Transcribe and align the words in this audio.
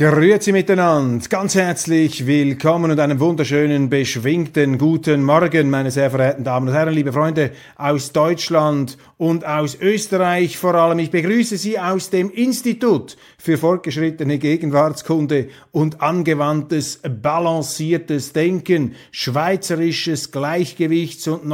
Grüezi 0.00 0.50
miteinander, 0.52 1.28
ganz 1.28 1.54
herzlich 1.54 2.26
willkommen 2.26 2.90
und 2.90 2.98
einen 2.98 3.20
wunderschönen, 3.20 3.90
beschwingten 3.90 4.78
guten 4.78 5.22
Morgen, 5.22 5.68
meine 5.68 5.90
sehr 5.90 6.10
verehrten 6.10 6.42
Damen 6.42 6.68
und 6.68 6.74
Herren, 6.74 6.94
liebe 6.94 7.12
Freunde 7.12 7.50
aus 7.76 8.10
Deutschland 8.10 8.96
und 9.18 9.44
aus 9.44 9.76
Österreich 9.78 10.56
vor 10.56 10.74
allem. 10.74 11.00
Ich 11.00 11.10
begrüße 11.10 11.58
Sie 11.58 11.78
aus 11.78 12.08
dem 12.08 12.30
Institut 12.30 13.18
für 13.36 13.58
fortgeschrittene 13.58 14.38
Gegenwartskunde 14.38 15.50
und 15.70 16.00
angewandtes, 16.00 17.02
balanciertes 17.02 18.32
Denken, 18.32 18.94
schweizerisches 19.10 20.32
Gleichgewichts- 20.32 21.28
und 21.28 21.44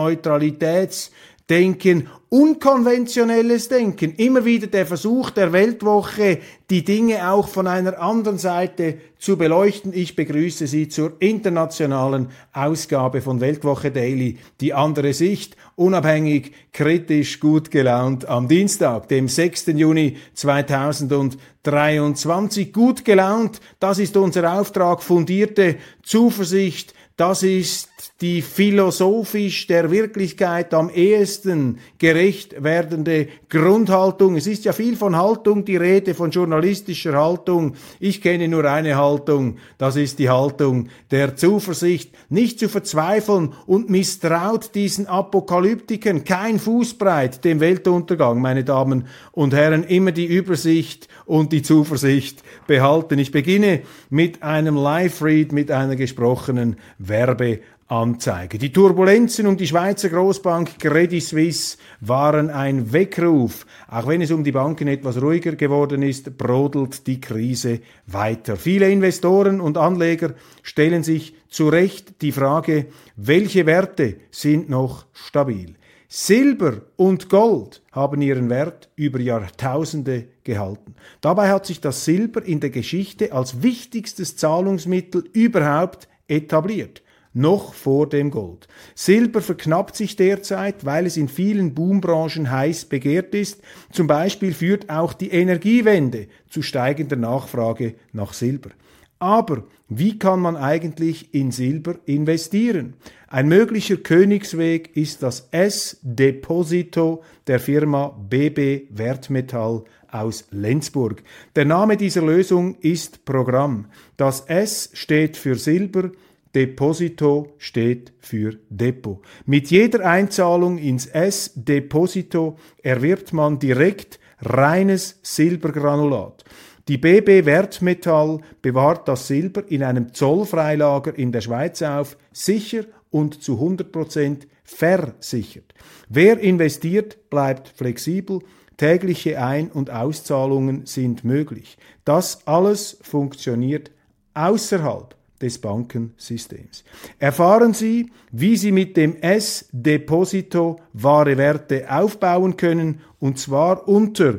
Neutralitätsdenken 1.48 2.08
unkonventionelles 2.28 3.68
Denken, 3.68 4.14
immer 4.16 4.44
wieder 4.44 4.66
der 4.66 4.84
Versuch 4.84 5.30
der 5.30 5.52
Weltwoche, 5.52 6.40
die 6.70 6.84
Dinge 6.84 7.30
auch 7.30 7.46
von 7.46 7.68
einer 7.68 8.00
anderen 8.00 8.38
Seite 8.38 8.98
zu 9.18 9.36
beleuchten. 9.36 9.92
Ich 9.94 10.16
begrüße 10.16 10.66
Sie 10.66 10.88
zur 10.88 11.12
internationalen 11.20 12.30
Ausgabe 12.52 13.20
von 13.20 13.40
Weltwoche 13.40 13.92
Daily, 13.92 14.38
die 14.60 14.74
andere 14.74 15.14
Sicht, 15.14 15.56
unabhängig, 15.76 16.50
kritisch, 16.72 17.38
gut 17.38 17.70
gelaunt 17.70 18.28
am 18.28 18.48
Dienstag, 18.48 19.06
dem 19.08 19.28
6. 19.28 19.66
Juni 19.68 20.16
2023. 20.34 22.72
Gut 22.72 23.04
gelaunt, 23.04 23.60
das 23.78 24.00
ist 24.00 24.16
unser 24.16 24.58
Auftrag, 24.58 25.00
fundierte 25.00 25.76
Zuversicht, 26.02 26.92
das 27.16 27.42
ist 27.42 27.88
die 28.20 28.40
philosophisch 28.40 29.66
der 29.66 29.90
Wirklichkeit 29.90 30.72
am 30.72 30.90
ehesten 30.90 31.78
gerecht 31.98 32.62
werdende 32.62 33.28
Grundhaltung. 33.48 34.36
Es 34.36 34.46
ist 34.46 34.64
ja 34.64 34.72
viel 34.72 34.96
von 34.96 35.16
Haltung 35.16 35.64
die 35.64 35.76
Rede, 35.76 36.14
von 36.14 36.30
journalistischer 36.30 37.14
Haltung. 37.14 37.74
Ich 38.00 38.22
kenne 38.22 38.48
nur 38.48 38.64
eine 38.64 38.96
Haltung, 38.96 39.56
das 39.78 39.96
ist 39.96 40.18
die 40.18 40.30
Haltung 40.30 40.88
der 41.10 41.36
Zuversicht, 41.36 42.10
nicht 42.30 42.58
zu 42.58 42.68
verzweifeln 42.68 43.52
und 43.66 43.90
misstraut 43.90 44.74
diesen 44.74 45.06
Apokalyptikern 45.06 46.24
kein 46.24 46.58
Fußbreit 46.58 47.44
dem 47.44 47.60
Weltuntergang, 47.60 48.40
meine 48.40 48.64
Damen 48.64 49.06
und 49.32 49.54
Herren, 49.54 49.84
immer 49.84 50.12
die 50.12 50.26
Übersicht 50.26 51.08
und 51.26 51.52
die 51.52 51.62
Zuversicht 51.62 52.42
behalten. 52.66 53.18
Ich 53.18 53.32
beginne 53.32 53.82
mit 54.10 54.42
einem 54.42 54.76
Live-Read, 54.76 55.52
mit 55.52 55.70
einer 55.70 55.96
gesprochenen 55.96 56.76
Werbe 57.08 57.60
Anzeige. 57.88 58.58
Die 58.58 58.72
Turbulenzen 58.72 59.46
um 59.46 59.56
die 59.56 59.66
Schweizer 59.68 60.08
Großbank 60.08 60.80
Credit 60.80 61.22
Suisse 61.22 61.78
waren 62.00 62.50
ein 62.50 62.92
Weckruf. 62.92 63.64
Auch 63.88 64.08
wenn 64.08 64.22
es 64.22 64.32
um 64.32 64.42
die 64.42 64.50
Banken 64.50 64.88
etwas 64.88 65.22
ruhiger 65.22 65.54
geworden 65.54 66.02
ist, 66.02 66.36
brodelt 66.36 67.06
die 67.06 67.20
Krise 67.20 67.80
weiter. 68.06 68.56
Viele 68.56 68.90
Investoren 68.90 69.60
und 69.60 69.78
Anleger 69.78 70.34
stellen 70.62 71.04
sich 71.04 71.34
zu 71.48 71.68
Recht 71.68 72.22
die 72.22 72.32
Frage, 72.32 72.86
welche 73.14 73.66
Werte 73.66 74.16
sind 74.32 74.68
noch 74.68 75.06
stabil? 75.12 75.74
Silber 76.08 76.82
und 76.96 77.28
Gold 77.28 77.82
haben 77.92 78.22
ihren 78.22 78.48
Wert 78.48 78.88
über 78.96 79.20
Jahrtausende 79.20 80.26
gehalten. 80.44 80.94
Dabei 81.20 81.50
hat 81.50 81.66
sich 81.66 81.80
das 81.80 82.04
Silber 82.04 82.44
in 82.44 82.60
der 82.60 82.70
Geschichte 82.70 83.32
als 83.32 83.62
wichtigstes 83.62 84.36
Zahlungsmittel 84.36 85.24
überhaupt 85.32 86.08
etabliert 86.28 87.02
noch 87.36 87.74
vor 87.74 88.08
dem 88.08 88.30
Gold. 88.30 88.66
Silber 88.94 89.42
verknappt 89.42 89.94
sich 89.94 90.16
derzeit, 90.16 90.86
weil 90.86 91.04
es 91.04 91.18
in 91.18 91.28
vielen 91.28 91.74
Boombranchen 91.74 92.50
heiß 92.50 92.86
begehrt 92.86 93.34
ist. 93.34 93.60
Zum 93.92 94.06
Beispiel 94.06 94.54
führt 94.54 94.88
auch 94.88 95.12
die 95.12 95.30
Energiewende 95.30 96.28
zu 96.48 96.62
steigender 96.62 97.16
Nachfrage 97.16 97.94
nach 98.12 98.32
Silber. 98.32 98.70
Aber 99.18 99.64
wie 99.88 100.18
kann 100.18 100.40
man 100.40 100.56
eigentlich 100.56 101.32
in 101.32 101.50
Silber 101.50 101.96
investieren? 102.04 102.94
Ein 103.28 103.48
möglicher 103.48 103.96
Königsweg 103.96 104.96
ist 104.96 105.22
das 105.22 105.48
S-Deposito 105.50 107.22
der 107.46 107.58
Firma 107.60 108.08
BB 108.08 108.88
Wertmetall 108.90 109.84
aus 110.10 110.46
Lenzburg. 110.50 111.22
Der 111.54 111.64
Name 111.64 111.96
dieser 111.96 112.22
Lösung 112.22 112.76
ist 112.80 113.24
Programm. 113.24 113.86
Das 114.16 114.42
S 114.42 114.90
steht 114.92 115.36
für 115.36 115.56
Silber, 115.56 116.10
Deposito 116.54 117.54
steht 117.58 118.12
für 118.18 118.56
Depot. 118.70 119.22
Mit 119.44 119.70
jeder 119.70 120.06
Einzahlung 120.06 120.78
ins 120.78 121.06
S-Deposito 121.06 122.58
erwirbt 122.82 123.32
man 123.32 123.58
direkt 123.58 124.18
reines 124.40 125.18
Silbergranulat. 125.22 126.44
Die 126.88 126.98
BB 126.98 127.46
Wertmetall 127.46 128.40
bewahrt 128.62 129.08
das 129.08 129.26
Silber 129.26 129.64
in 129.68 129.82
einem 129.82 130.14
Zollfreilager 130.14 131.18
in 131.18 131.32
der 131.32 131.40
Schweiz 131.40 131.82
auf, 131.82 132.16
sicher 132.32 132.84
und 133.10 133.42
zu 133.42 133.60
100% 133.60 134.46
versichert. 134.62 135.74
Wer 136.08 136.38
investiert, 136.38 137.28
bleibt 137.28 137.68
flexibel, 137.68 138.38
tägliche 138.76 139.42
Ein- 139.42 139.72
und 139.72 139.90
Auszahlungen 139.90 140.86
sind 140.86 141.24
möglich. 141.24 141.76
Das 142.04 142.46
alles 142.46 142.98
funktioniert 143.02 143.90
außerhalb 144.34 145.16
des 145.40 145.58
Bankensystems. 145.58 146.84
Erfahren 147.18 147.74
Sie, 147.74 148.12
wie 148.30 148.56
Sie 148.56 148.70
mit 148.70 148.96
dem 148.96 149.16
S-Deposito 149.16 150.80
wahre 150.92 151.36
Werte 151.36 151.90
aufbauen 151.90 152.56
können, 152.56 153.00
und 153.18 153.40
zwar 153.40 153.88
unter 153.88 154.38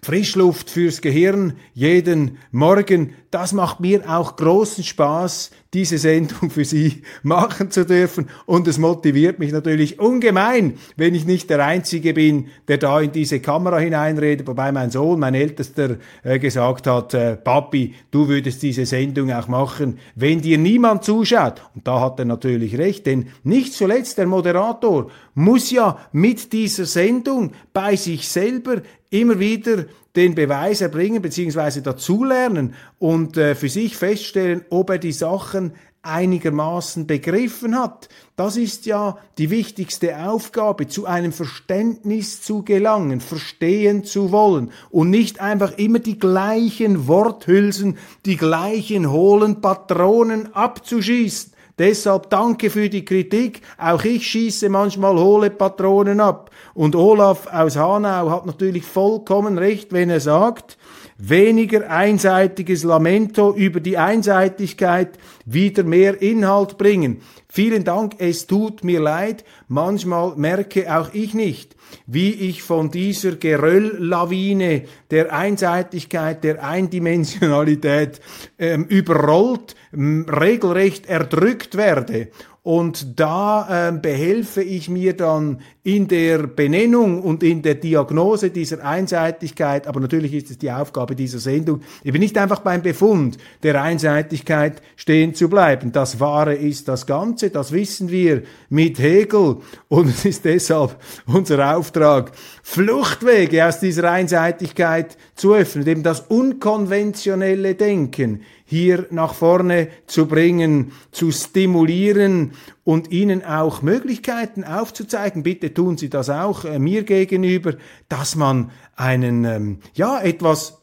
Frischluft 0.03 0.71
fürs 0.71 1.01
Gehirn 1.01 1.53
jeden 1.75 2.39
Morgen. 2.51 3.13
Das 3.29 3.53
macht 3.53 3.79
mir 3.79 4.09
auch 4.09 4.35
großen 4.35 4.83
Spaß, 4.83 5.51
diese 5.75 5.99
Sendung 5.99 6.49
für 6.49 6.65
Sie 6.65 7.03
machen 7.23 7.69
zu 7.69 7.85
dürfen. 7.85 8.27
Und 8.47 8.67
es 8.67 8.79
motiviert 8.79 9.37
mich 9.37 9.51
natürlich 9.51 9.99
ungemein, 9.99 10.73
wenn 10.97 11.13
ich 11.13 11.25
nicht 11.25 11.51
der 11.51 11.63
Einzige 11.63 12.15
bin, 12.15 12.47
der 12.67 12.79
da 12.79 12.99
in 12.99 13.11
diese 13.11 13.41
Kamera 13.41 13.77
hineinredet. 13.77 14.47
Wobei 14.47 14.71
mein 14.71 14.89
Sohn, 14.89 15.19
mein 15.19 15.35
Ältester, 15.35 15.97
äh, 16.23 16.39
gesagt 16.39 16.87
hat, 16.87 17.13
äh, 17.13 17.37
Papi, 17.37 17.93
du 18.09 18.27
würdest 18.27 18.63
diese 18.63 18.87
Sendung 18.87 19.31
auch 19.31 19.47
machen, 19.47 19.99
wenn 20.15 20.41
dir 20.41 20.57
niemand 20.57 21.03
zuschaut. 21.03 21.61
Und 21.75 21.87
da 21.87 22.01
hat 22.01 22.17
er 22.17 22.25
natürlich 22.25 22.75
recht, 22.79 23.05
denn 23.05 23.27
nicht 23.43 23.73
zuletzt 23.73 24.17
der 24.17 24.25
Moderator 24.25 25.11
muss 25.33 25.71
ja 25.71 25.99
mit 26.11 26.53
dieser 26.53 26.85
Sendung 26.85 27.53
bei 27.73 27.95
sich 27.95 28.27
selber 28.27 28.81
immer 29.09 29.39
wieder 29.39 29.85
den 30.15 30.35
Beweis 30.35 30.81
erbringen 30.81 31.21
bzw. 31.21 31.81
dazulernen 31.81 32.73
und 32.99 33.37
äh, 33.37 33.55
für 33.55 33.69
sich 33.69 33.95
feststellen, 33.95 34.65
ob 34.69 34.89
er 34.89 34.97
die 34.97 35.13
Sachen 35.13 35.73
einigermaßen 36.03 37.05
begriffen 37.05 37.77
hat. 37.77 38.09
Das 38.35 38.57
ist 38.57 38.85
ja 38.87 39.17
die 39.37 39.51
wichtigste 39.51 40.17
Aufgabe, 40.25 40.87
zu 40.87 41.05
einem 41.05 41.31
Verständnis 41.31 42.41
zu 42.41 42.63
gelangen, 42.63 43.21
verstehen 43.21 44.03
zu 44.03 44.31
wollen 44.31 44.71
und 44.89 45.11
nicht 45.11 45.39
einfach 45.39 45.77
immer 45.77 45.99
die 45.99 46.17
gleichen 46.17 47.07
Worthülsen, 47.07 47.97
die 48.25 48.37
gleichen 48.37 49.11
hohlen 49.11 49.61
Patronen 49.61 50.53
abzuschießen. 50.55 51.53
Deshalb 51.81 52.29
danke 52.29 52.69
für 52.69 52.89
die 52.89 53.03
Kritik. 53.03 53.61
Auch 53.79 54.03
ich 54.03 54.27
schieße 54.27 54.69
manchmal 54.69 55.17
hohle 55.17 55.49
Patronen 55.49 56.19
ab. 56.19 56.51
Und 56.75 56.95
Olaf 56.95 57.47
aus 57.51 57.75
Hanau 57.75 58.29
hat 58.29 58.45
natürlich 58.45 58.85
vollkommen 58.85 59.57
recht, 59.57 59.91
wenn 59.91 60.11
er 60.11 60.19
sagt, 60.19 60.77
weniger 61.17 61.89
einseitiges 61.89 62.83
Lamento 62.83 63.55
über 63.55 63.79
die 63.79 63.97
Einseitigkeit, 63.97 65.17
wieder 65.45 65.81
mehr 65.81 66.21
Inhalt 66.21 66.77
bringen. 66.77 67.23
Vielen 67.53 67.83
Dank, 67.83 68.13
es 68.19 68.47
tut 68.47 68.85
mir 68.85 69.01
leid, 69.01 69.43
manchmal 69.67 70.37
merke 70.37 70.95
auch 70.95 71.13
ich 71.13 71.33
nicht, 71.33 71.75
wie 72.07 72.31
ich 72.31 72.63
von 72.63 72.91
dieser 72.91 73.33
Gerölllawine 73.33 74.83
der 75.09 75.33
Einseitigkeit, 75.33 76.45
der 76.45 76.63
Eindimensionalität 76.63 78.21
ähm, 78.57 78.85
überrollt, 78.85 79.75
regelrecht 79.91 81.07
erdrückt 81.07 81.75
werde. 81.75 82.29
Und 82.63 83.19
da 83.19 83.89
äh, 83.89 83.91
behelfe 83.91 84.61
ich 84.61 84.87
mir 84.87 85.17
dann 85.17 85.61
in 85.81 86.07
der 86.07 86.45
Benennung 86.45 87.23
und 87.23 87.41
in 87.41 87.63
der 87.63 87.73
Diagnose 87.73 88.51
dieser 88.51 88.85
Einseitigkeit, 88.85 89.87
aber 89.87 89.99
natürlich 89.99 90.31
ist 90.35 90.51
es 90.51 90.59
die 90.59 90.71
Aufgabe 90.71 91.15
dieser 91.15 91.39
Sendung, 91.39 91.81
eben 92.03 92.19
nicht 92.19 92.37
einfach 92.37 92.59
beim 92.59 92.83
Befund 92.83 93.39
der 93.63 93.81
Einseitigkeit 93.81 94.83
stehen 94.95 95.33
zu 95.33 95.49
bleiben. 95.49 95.91
Das 95.91 96.19
Wahre 96.19 96.53
ist 96.53 96.87
das 96.87 97.07
Ganze, 97.07 97.40
das 97.49 97.71
wissen 97.71 98.09
wir 98.09 98.43
mit 98.69 98.99
Hegel 98.99 99.57
und 99.87 100.09
es 100.09 100.25
ist 100.25 100.45
deshalb 100.45 100.97
unser 101.25 101.75
Auftrag, 101.75 102.31
Fluchtwege 102.63 103.65
aus 103.65 103.79
dieser 103.79 104.11
Einseitigkeit 104.11 105.17
zu 105.35 105.53
öffnen, 105.53 105.87
eben 105.87 106.03
das 106.03 106.21
unkonventionelle 106.21 107.75
Denken 107.75 108.43
hier 108.65 109.07
nach 109.09 109.33
vorne 109.33 109.89
zu 110.07 110.27
bringen, 110.27 110.93
zu 111.11 111.31
stimulieren 111.31 112.53
und 112.83 113.11
ihnen 113.11 113.43
auch 113.43 113.81
Möglichkeiten 113.81 114.63
aufzuzeigen. 114.63 115.43
Bitte 115.43 115.73
tun 115.73 115.97
Sie 115.97 116.09
das 116.09 116.29
auch 116.29 116.63
äh, 116.63 116.79
mir 116.79 117.03
gegenüber, 117.03 117.73
dass 118.07 118.35
man 118.35 118.71
einen, 118.95 119.43
ähm, 119.45 119.79
ja, 119.93 120.21
etwas 120.21 120.80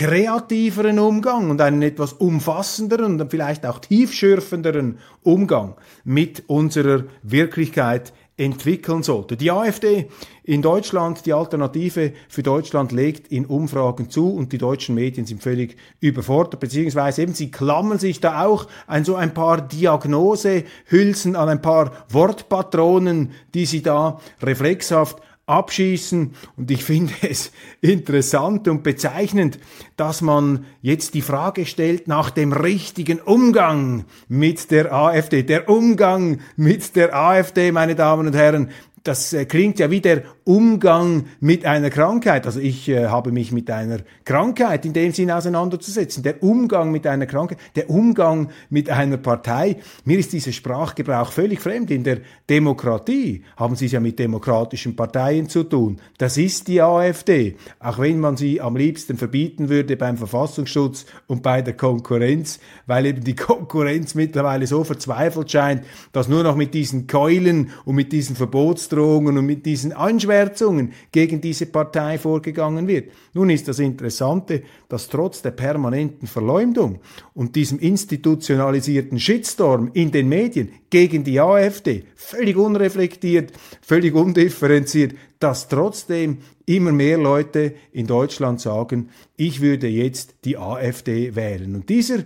kreativeren 0.00 0.98
Umgang 0.98 1.50
und 1.50 1.60
einen 1.60 1.82
etwas 1.82 2.14
umfassenderen 2.14 3.20
und 3.20 3.30
vielleicht 3.30 3.66
auch 3.66 3.80
tiefschürfenderen 3.80 4.96
Umgang 5.22 5.74
mit 6.04 6.44
unserer 6.46 7.04
Wirklichkeit 7.22 8.14
entwickeln 8.38 9.02
sollte. 9.02 9.36
Die 9.36 9.50
AfD 9.50 10.08
in 10.42 10.62
Deutschland, 10.62 11.26
die 11.26 11.34
Alternative 11.34 12.14
für 12.30 12.42
Deutschland 12.42 12.92
legt 12.92 13.30
in 13.30 13.44
Umfragen 13.44 14.08
zu 14.08 14.32
und 14.32 14.54
die 14.54 14.56
deutschen 14.56 14.94
Medien 14.94 15.26
sind 15.26 15.42
völlig 15.42 15.76
überfordert, 16.00 16.60
beziehungsweise 16.60 17.20
eben 17.20 17.34
sie 17.34 17.50
klammern 17.50 17.98
sich 17.98 18.20
da 18.20 18.46
auch 18.46 18.68
an 18.86 19.04
so 19.04 19.16
ein 19.16 19.34
paar 19.34 19.60
Diagnosehülsen, 19.60 21.36
an 21.36 21.50
ein 21.50 21.60
paar 21.60 21.92
Wortpatronen, 22.08 23.32
die 23.52 23.66
sie 23.66 23.82
da 23.82 24.18
reflexhaft 24.40 25.18
abschießen. 25.50 26.34
Und 26.56 26.70
ich 26.70 26.84
finde 26.84 27.12
es 27.28 27.52
interessant 27.80 28.68
und 28.68 28.82
bezeichnend, 28.82 29.58
dass 29.96 30.22
man 30.22 30.64
jetzt 30.80 31.14
die 31.14 31.22
Frage 31.22 31.66
stellt 31.66 32.08
nach 32.08 32.30
dem 32.30 32.52
richtigen 32.52 33.20
Umgang 33.20 34.04
mit 34.28 34.70
der 34.70 34.92
AfD. 34.92 35.42
Der 35.42 35.68
Umgang 35.68 36.40
mit 36.56 36.96
der 36.96 37.14
AfD, 37.14 37.72
meine 37.72 37.94
Damen 37.94 38.28
und 38.28 38.34
Herren, 38.34 38.70
das 39.02 39.32
äh, 39.32 39.46
klingt 39.46 39.78
ja 39.78 39.90
wie 39.90 40.00
der 40.00 40.22
Umgang 40.44 41.26
mit 41.40 41.64
einer 41.64 41.90
Krankheit. 41.90 42.46
Also 42.46 42.60
ich 42.60 42.88
äh, 42.88 43.06
habe 43.06 43.32
mich 43.32 43.50
mit 43.50 43.70
einer 43.70 43.98
Krankheit 44.24 44.84
in 44.84 44.92
dem 44.92 45.12
Sinne 45.12 45.36
auseinanderzusetzen. 45.36 46.22
Der 46.22 46.42
Umgang 46.42 46.90
mit 46.90 47.06
einer 47.06 47.26
Krankheit, 47.26 47.58
der 47.76 47.88
Umgang 47.88 48.50
mit 48.68 48.90
einer 48.90 49.16
Partei. 49.16 49.76
Mir 50.04 50.18
ist 50.18 50.32
dieser 50.32 50.52
Sprachgebrauch 50.52 51.32
völlig 51.32 51.60
fremd. 51.60 51.90
In 51.90 52.04
der 52.04 52.18
Demokratie 52.48 53.42
haben 53.56 53.74
Sie 53.76 53.86
es 53.86 53.92
ja 53.92 54.00
mit 54.00 54.18
demokratischen 54.18 54.96
Parteien 54.96 55.48
zu 55.48 55.64
tun. 55.64 55.98
Das 56.18 56.36
ist 56.36 56.68
die 56.68 56.82
AfD. 56.82 57.56
Auch 57.78 57.98
wenn 57.98 58.20
man 58.20 58.36
sie 58.36 58.60
am 58.60 58.76
liebsten 58.76 59.16
verbieten 59.16 59.68
würde 59.70 59.96
beim 59.96 60.18
Verfassungsschutz 60.18 61.06
und 61.26 61.42
bei 61.42 61.62
der 61.62 61.74
Konkurrenz, 61.74 62.60
weil 62.86 63.06
eben 63.06 63.24
die 63.24 63.36
Konkurrenz 63.36 64.14
mittlerweile 64.14 64.66
so 64.66 64.84
verzweifelt 64.84 65.50
scheint, 65.50 65.84
dass 66.12 66.28
nur 66.28 66.42
noch 66.42 66.56
mit 66.56 66.74
diesen 66.74 67.06
Keulen 67.06 67.70
und 67.84 67.94
mit 67.94 68.12
diesen 68.12 68.36
Verbots 68.36 68.89
Rechtsdrohungen 68.90 69.38
und 69.38 69.46
mit 69.46 69.64
diesen 69.66 69.92
Anschwärzungen 69.92 70.92
gegen 71.12 71.40
diese 71.40 71.66
Partei 71.66 72.18
vorgegangen 72.18 72.88
wird. 72.88 73.10
Nun 73.32 73.50
ist 73.50 73.68
das 73.68 73.78
Interessante, 73.78 74.62
dass 74.88 75.08
trotz 75.08 75.42
der 75.42 75.52
permanenten 75.52 76.26
Verleumdung 76.26 77.00
und 77.34 77.56
diesem 77.56 77.78
institutionalisierten 77.78 79.18
Shitstorm 79.18 79.90
in 79.94 80.10
den 80.10 80.28
Medien 80.28 80.70
gegen 80.90 81.24
die 81.24 81.40
AfD, 81.40 82.04
völlig 82.14 82.56
unreflektiert, 82.56 83.52
völlig 83.80 84.14
undifferenziert, 84.14 85.14
dass 85.38 85.68
trotzdem 85.68 86.38
immer 86.66 86.92
mehr 86.92 87.18
Leute 87.18 87.74
in 87.92 88.06
Deutschland 88.06 88.60
sagen, 88.60 89.08
ich 89.36 89.60
würde 89.60 89.88
jetzt 89.88 90.34
die 90.44 90.58
AfD 90.58 91.34
wählen. 91.34 91.74
Und 91.74 91.88
dieser 91.88 92.24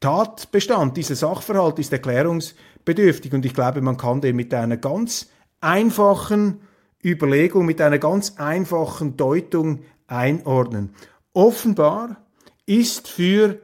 Tatbestand, 0.00 0.96
dieser 0.96 1.14
Sachverhalt 1.14 1.78
ist 1.78 1.92
erklärungsbedürftig 1.92 3.32
und 3.32 3.46
ich 3.46 3.54
glaube, 3.54 3.80
man 3.80 3.96
kann 3.96 4.20
den 4.20 4.36
mit 4.36 4.52
einer 4.52 4.76
ganz 4.76 5.28
einfachen 5.66 6.60
Überlegung, 7.04 7.66
mit 7.66 7.80
einer 7.80 7.98
ganz 7.98 8.34
einfachen 8.38 9.16
Deutung 9.16 9.80
einordnen. 10.06 10.94
Offenbar 11.32 12.24
ist 12.66 13.08
für 13.08 13.58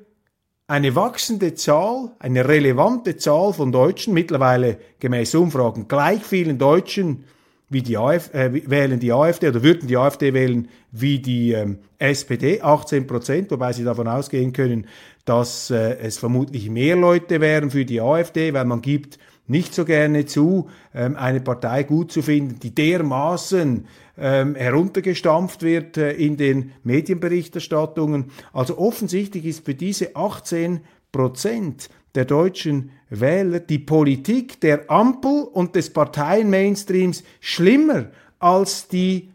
eine 0.66 0.94
wachsende 0.96 1.54
Zahl, 1.54 2.12
eine 2.18 2.48
relevante 2.48 3.16
Zahl 3.16 3.52
von 3.52 3.72
Deutschen, 3.72 4.14
mittlerweile 4.14 4.78
gemäß 5.00 5.34
Umfragen 5.34 5.86
gleich 5.86 6.24
vielen 6.24 6.58
Deutschen 6.58 7.24
wie 7.68 7.82
die 7.82 7.96
AfD, 7.96 8.38
äh, 8.38 8.70
wählen 8.70 9.00
die 9.00 9.12
AfD 9.12 9.48
oder 9.48 9.62
würden 9.62 9.88
die 9.88 9.96
AfD 9.96 10.34
wählen 10.34 10.68
wie 10.90 11.20
die 11.20 11.52
ähm, 11.52 11.78
SPD, 11.98 12.60
18 12.60 13.06
Prozent, 13.06 13.50
wobei 13.50 13.72
sie 13.72 13.84
davon 13.84 14.08
ausgehen 14.08 14.52
können, 14.52 14.86
dass 15.24 15.70
äh, 15.70 15.96
es 15.98 16.18
vermutlich 16.18 16.68
mehr 16.68 16.96
Leute 16.96 17.40
wären 17.40 17.70
für 17.70 17.84
die 17.84 18.00
AfD, 18.00 18.52
weil 18.52 18.64
man 18.64 18.82
gibt 18.82 19.18
nicht 19.46 19.74
so 19.74 19.84
gerne 19.84 20.26
zu, 20.26 20.68
ähm, 20.94 21.16
eine 21.16 21.40
Partei 21.40 21.82
gut 21.82 22.12
zu 22.12 22.22
finden, 22.22 22.60
die 22.60 22.74
dermaßen 22.74 23.86
ähm, 24.18 24.54
heruntergestampft 24.54 25.62
wird 25.62 25.96
äh, 25.96 26.12
in 26.12 26.36
den 26.36 26.72
Medienberichterstattungen. 26.84 28.30
Also 28.52 28.78
offensichtlich 28.78 29.46
ist 29.46 29.64
für 29.64 29.74
diese 29.74 30.14
18 30.14 30.80
Prozent 31.10 31.90
der 32.14 32.24
deutschen 32.24 32.90
Wähler 33.10 33.60
die 33.60 33.78
Politik 33.78 34.60
der 34.60 34.90
Ampel 34.90 35.44
und 35.52 35.74
des 35.74 35.92
Parteien-Mainstreams 35.92 37.24
schlimmer 37.40 38.06
als 38.38 38.88
die 38.88 39.31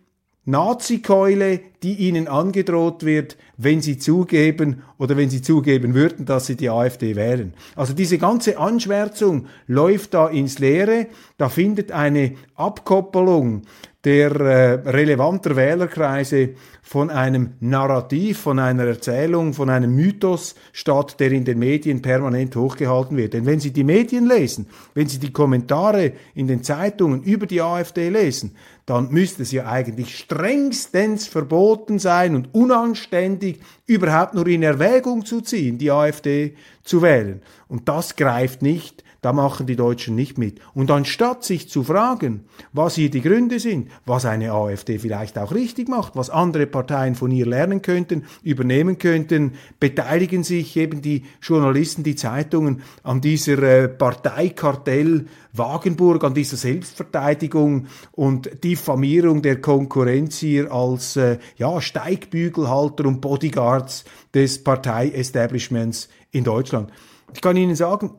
Nazi-Keule, 0.48 1.60
die 1.84 1.96
ihnen 1.96 2.30
angedroht 2.30 3.04
wird, 3.04 3.36
wenn 3.58 3.82
sie 3.82 3.98
zugeben 3.98 4.82
oder 4.98 5.18
wenn 5.18 5.30
sie 5.30 5.42
zugeben 5.42 5.94
würden, 5.94 6.26
dass 6.26 6.46
sie 6.46 6.56
die 6.56 6.70
AfD 6.70 7.18
wären. 7.18 7.54
Also 7.76 7.94
diese 7.94 8.18
ganze 8.18 8.58
Anschwärzung 8.58 9.48
läuft 9.68 10.14
da 10.14 10.30
ins 10.30 10.58
Leere. 10.60 11.08
Da 11.38 11.50
findet 11.50 11.92
eine 11.92 12.36
Abkoppelung 12.56 13.64
der 14.08 14.32
äh, 14.32 14.90
relevanter 14.90 15.58
Wählerkreise 15.58 16.52
von 16.82 17.10
einem 17.10 17.56
Narrativ, 17.60 18.40
von 18.40 18.58
einer 18.58 18.86
Erzählung, 18.86 19.54
von 19.54 19.70
einem 19.70 19.94
Mythos 19.94 20.56
statt, 20.72 21.20
der 21.20 21.34
in 21.34 21.44
den 21.44 21.60
Medien 21.60 22.02
permanent 22.02 22.56
hochgehalten 22.56 23.18
wird. 23.18 23.34
Denn 23.34 23.46
wenn 23.46 23.60
Sie 23.60 23.72
die 23.72 23.84
Medien 23.84 24.26
lesen, 24.26 24.68
wenn 24.94 25.10
Sie 25.10 25.20
die 25.20 25.34
Kommentare 25.34 26.14
in 26.36 26.48
den 26.48 26.64
Zeitungen 26.64 27.22
über 27.24 27.48
die 27.48 27.62
AfD 27.62 28.08
lesen, 28.08 28.56
dann 28.88 29.12
müsste 29.12 29.44
es 29.44 29.52
ja 29.52 29.68
eigentlich 29.68 30.18
strengstens 30.18 31.28
verboten 31.28 32.00
sein 32.00 32.36
und 32.36 32.56
unanständig, 32.56 33.60
überhaupt 33.86 34.34
nur 34.34 34.48
in 34.48 34.64
Erwägung 34.64 35.26
zu 35.26 35.42
ziehen, 35.42 35.78
die 35.78 35.92
AfD 35.92 36.56
zu 36.84 37.02
wählen. 37.02 37.42
Und 37.68 37.90
das 37.90 38.16
greift 38.16 38.62
nicht 38.62 39.04
da 39.22 39.34
machen 39.34 39.68
die 39.68 39.76
Deutschen 39.76 40.16
nicht 40.16 40.38
mit. 40.38 40.60
Und 40.74 40.92
anstatt 40.92 41.44
sich 41.44 41.70
zu 41.70 41.84
fragen, 41.84 42.46
was 42.74 42.96
hier 42.96 43.10
die 43.10 43.22
Gründe 43.22 43.60
sind, 43.60 43.90
was 44.06 44.26
eine 44.26 44.52
AfD 44.52 45.00
vielleicht 45.00 45.38
auch 45.38 45.54
richtig 45.54 45.90
macht, 45.90 46.16
was 46.16 46.30
andere 46.30 46.68
Parteien 46.68 47.16
von 47.16 47.32
ihr 47.32 47.46
lernen 47.46 47.82
könnten, 47.82 48.26
übernehmen 48.44 48.98
könnten, 48.98 49.54
beteiligen 49.80 50.44
sich 50.44 50.76
eben 50.78 51.02
die 51.02 51.24
Journalisten, 51.42 52.04
die 52.04 52.16
Zeitungen 52.16 52.82
an 53.04 53.22
dieser 53.22 53.62
äh, 53.64 53.88
Parteikartell 53.88 55.26
Wagenburg, 55.58 56.24
an 56.24 56.34
dieser 56.34 56.58
Selbstverteidigung 56.58 57.88
und 58.12 58.64
Diffamierung 58.64 59.42
der 59.42 59.62
Konkurrenz 59.62 60.38
hier 60.38 60.72
als 60.72 61.16
äh, 61.16 61.40
ja, 61.58 61.82
Steigbügelhalter 61.82 63.06
und 63.06 63.22
Bodyguards 63.22 64.06
des 64.34 64.64
Partei-Establishments 64.64 66.10
in 66.32 66.44
Deutschland. 66.44 66.92
Ich 67.34 67.42
kann 67.42 67.58
Ihnen 67.58 67.76
sagen, 67.76 68.12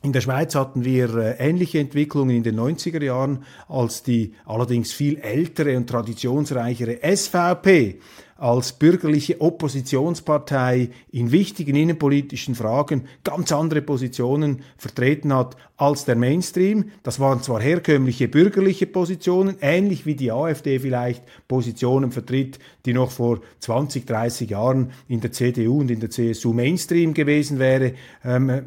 in 0.00 0.12
der 0.12 0.20
Schweiz 0.20 0.54
hatten 0.54 0.84
wir 0.84 1.14
äh, 1.16 1.36
ähnliche 1.38 1.80
Entwicklungen 1.80 2.36
in 2.36 2.44
den 2.44 2.58
90er 2.58 3.02
Jahren, 3.02 3.44
als 3.66 4.04
die 4.04 4.34
allerdings 4.46 4.92
viel 4.92 5.18
ältere 5.18 5.76
und 5.76 5.88
traditionsreichere 5.88 7.00
SVP 7.02 7.98
als 8.36 8.72
bürgerliche 8.72 9.40
Oppositionspartei 9.40 10.90
in 11.10 11.32
wichtigen 11.32 11.74
innenpolitischen 11.74 12.54
Fragen 12.54 13.08
ganz 13.24 13.50
andere 13.50 13.82
Positionen 13.82 14.62
vertreten 14.76 15.34
hat 15.34 15.56
als 15.76 16.04
der 16.04 16.14
Mainstream. 16.14 16.92
Das 17.02 17.18
waren 17.18 17.42
zwar 17.42 17.60
herkömmliche 17.60 18.28
bürgerliche 18.28 18.86
Positionen, 18.86 19.56
ähnlich 19.60 20.06
wie 20.06 20.14
die 20.14 20.30
AfD 20.30 20.78
vielleicht 20.78 21.24
Positionen 21.48 22.12
vertritt, 22.12 22.60
die 22.86 22.92
noch 22.92 23.10
vor 23.10 23.40
20, 23.58 24.06
30 24.06 24.50
Jahren 24.50 24.92
in 25.08 25.20
der 25.20 25.32
CDU 25.32 25.80
und 25.80 25.90
in 25.90 25.98
der 25.98 26.10
CSU 26.10 26.52
Mainstream 26.52 27.14
gewesen 27.14 27.58
wäre. 27.58 27.94
Ähm, 28.24 28.62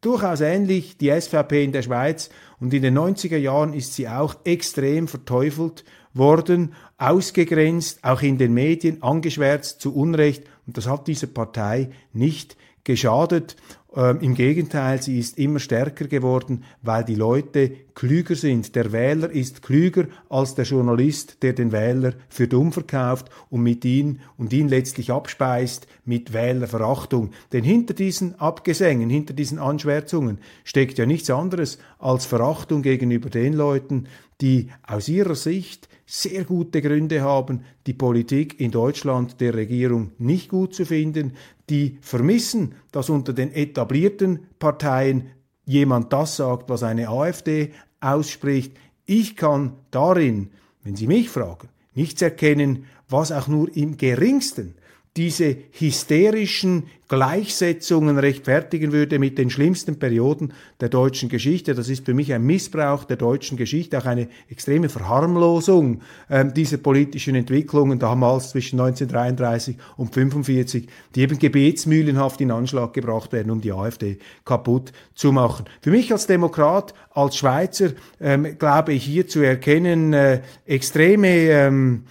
durchaus 0.00 0.40
ähnlich 0.40 0.96
die 0.96 1.10
SVP 1.10 1.64
in 1.64 1.72
der 1.72 1.82
Schweiz 1.82 2.30
und 2.60 2.72
in 2.74 2.82
den 2.82 2.98
90er 2.98 3.36
Jahren 3.36 3.72
ist 3.72 3.94
sie 3.94 4.08
auch 4.08 4.36
extrem 4.44 5.08
verteufelt 5.08 5.84
worden, 6.14 6.74
ausgegrenzt, 6.96 8.02
auch 8.02 8.22
in 8.22 8.38
den 8.38 8.54
Medien, 8.54 9.02
angeschwärzt 9.02 9.80
zu 9.80 9.94
Unrecht 9.94 10.44
und 10.66 10.76
das 10.76 10.86
hat 10.86 11.06
dieser 11.06 11.28
Partei 11.28 11.90
nicht 12.12 12.56
geschadet. 12.84 13.56
Ähm, 13.98 14.20
Im 14.20 14.34
Gegenteil, 14.36 15.02
sie 15.02 15.18
ist 15.18 15.38
immer 15.38 15.58
stärker 15.58 16.06
geworden, 16.06 16.62
weil 16.82 17.02
die 17.02 17.16
Leute 17.16 17.72
klüger 17.96 18.36
sind. 18.36 18.76
Der 18.76 18.92
Wähler 18.92 19.28
ist 19.28 19.60
klüger 19.60 20.06
als 20.28 20.54
der 20.54 20.66
Journalist, 20.66 21.42
der 21.42 21.52
den 21.52 21.72
Wähler 21.72 22.12
für 22.28 22.46
dumm 22.46 22.70
verkauft 22.70 23.28
und 23.50 23.64
mit 23.64 23.84
ihn 23.84 24.20
und 24.36 24.52
ihn 24.52 24.68
letztlich 24.68 25.10
abspeist 25.10 25.88
mit 26.04 26.32
Wählerverachtung. 26.32 27.32
Denn 27.52 27.64
hinter 27.64 27.92
diesen 27.92 28.38
Abgesängen, 28.38 29.10
hinter 29.10 29.34
diesen 29.34 29.58
Anschwärzungen 29.58 30.38
steckt 30.62 30.96
ja 30.98 31.04
nichts 31.04 31.28
anderes 31.28 31.78
als 31.98 32.24
Verachtung 32.24 32.82
gegenüber 32.82 33.30
den 33.30 33.52
Leuten, 33.52 34.06
die 34.40 34.68
aus 34.86 35.08
ihrer 35.08 35.34
Sicht 35.34 35.88
sehr 36.06 36.44
gute 36.44 36.80
Gründe 36.80 37.20
haben, 37.22 37.64
die 37.86 37.92
Politik 37.92 38.60
in 38.60 38.70
Deutschland 38.70 39.40
der 39.40 39.54
Regierung 39.54 40.12
nicht 40.18 40.48
gut 40.48 40.72
zu 40.72 40.86
finden, 40.86 41.32
die 41.70 41.98
vermissen, 42.00 42.74
dass 42.92 43.10
unter 43.10 43.32
den 43.32 43.52
etablierten 43.52 44.46
Parteien 44.58 45.30
jemand 45.64 46.12
das 46.12 46.36
sagt, 46.36 46.68
was 46.68 46.82
eine 46.82 47.08
AfD 47.08 47.72
ausspricht. 48.00 48.76
Ich 49.04 49.36
kann 49.36 49.74
darin, 49.90 50.50
wenn 50.82 50.96
Sie 50.96 51.06
mich 51.06 51.28
fragen, 51.28 51.68
nichts 51.94 52.22
erkennen, 52.22 52.86
was 53.08 53.32
auch 53.32 53.48
nur 53.48 53.74
im 53.76 53.96
geringsten 53.96 54.74
diese 55.18 55.56
hysterischen 55.72 56.84
Gleichsetzungen 57.08 58.18
rechtfertigen 58.18 58.92
würde 58.92 59.18
mit 59.18 59.36
den 59.36 59.50
schlimmsten 59.50 59.98
Perioden 59.98 60.52
der 60.80 60.90
deutschen 60.90 61.28
Geschichte. 61.28 61.74
Das 61.74 61.88
ist 61.88 62.04
für 62.04 62.14
mich 62.14 62.32
ein 62.32 62.44
Missbrauch 62.44 63.02
der 63.02 63.16
deutschen 63.16 63.56
Geschichte, 63.56 63.98
auch 63.98 64.04
eine 64.04 64.28
extreme 64.48 64.88
Verharmlosung 64.88 66.02
äh, 66.28 66.44
dieser 66.44 66.76
politischen 66.76 67.34
Entwicklungen 67.34 67.98
damals 67.98 68.50
zwischen 68.50 68.78
1933 68.78 69.76
und 69.96 70.16
1945, 70.16 70.86
die 71.16 71.20
eben 71.20 71.40
gebetsmühlenhaft 71.40 72.40
in 72.40 72.52
Anschlag 72.52 72.92
gebracht 72.94 73.32
werden, 73.32 73.50
um 73.50 73.60
die 73.60 73.72
AfD 73.72 74.18
kaputt 74.44 74.92
zu 75.16 75.32
machen. 75.32 75.64
Für 75.80 75.90
mich 75.90 76.12
als 76.12 76.28
Demokrat, 76.28 76.94
als 77.10 77.36
Schweizer, 77.36 77.90
ähm, 78.20 78.56
glaube 78.56 78.92
ich 78.92 79.02
hier 79.02 79.26
zu 79.26 79.40
erkennen, 79.40 80.12
äh, 80.12 80.42
extreme 80.64 81.28
ähm, 81.28 82.04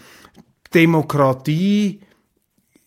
Demokratie, 0.73 2.01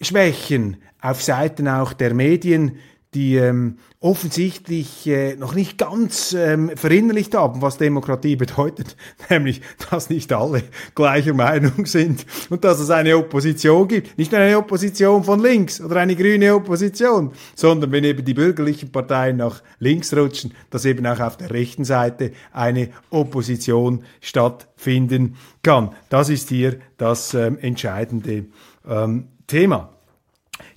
Schwächen 0.01 0.79
auf 1.01 1.23
Seiten 1.23 1.69
auch 1.69 1.93
der 1.93 2.15
Medien, 2.15 2.79
die 3.15 3.37
ähm, 3.37 3.79
offensichtlich 3.99 5.07
äh, 5.09 5.35
noch 5.35 5.55
nicht 5.55 5.79
ganz 5.79 6.33
ähm, 6.33 6.71
verinnerlicht 6.77 7.35
haben, 7.35 7.61
was 7.61 7.77
Demokratie 7.77 8.37
bedeutet, 8.37 8.97
nämlich, 9.29 9.63
dass 9.91 10.11
nicht 10.11 10.33
alle 10.33 10.63
gleicher 10.95 11.35
Meinung 11.35 11.87
sind 11.87 12.25
und 12.51 12.63
dass 12.63 12.79
es 12.79 12.91
eine 12.91 13.17
Opposition 13.17 13.89
gibt. 13.89 14.17
Nicht 14.17 14.31
nur 14.31 14.41
eine 14.41 14.57
Opposition 14.57 15.25
von 15.25 15.41
links 15.41 15.81
oder 15.81 15.97
eine 15.97 16.15
grüne 16.15 16.55
Opposition, 16.55 17.33
sondern 17.57 17.91
wenn 17.91 18.05
eben 18.05 18.25
die 18.25 18.35
bürgerlichen 18.35 18.93
Parteien 18.93 19.39
nach 19.39 19.61
links 19.81 20.15
rutschen, 20.15 20.55
dass 20.71 20.85
eben 20.85 21.05
auch 21.07 21.19
auf 21.19 21.37
der 21.37 21.51
rechten 21.51 21.85
Seite 21.85 22.31
eine 22.53 22.91
Opposition 23.11 24.05
stattfinden 24.21 25.37
kann. 25.63 25.91
Das 26.11 26.29
ist 26.29 26.49
hier 26.49 26.79
das 26.97 27.35
ähm, 27.35 27.59
entscheidende 27.59 28.47
ähm, 28.89 29.27
Thema. 29.51 29.91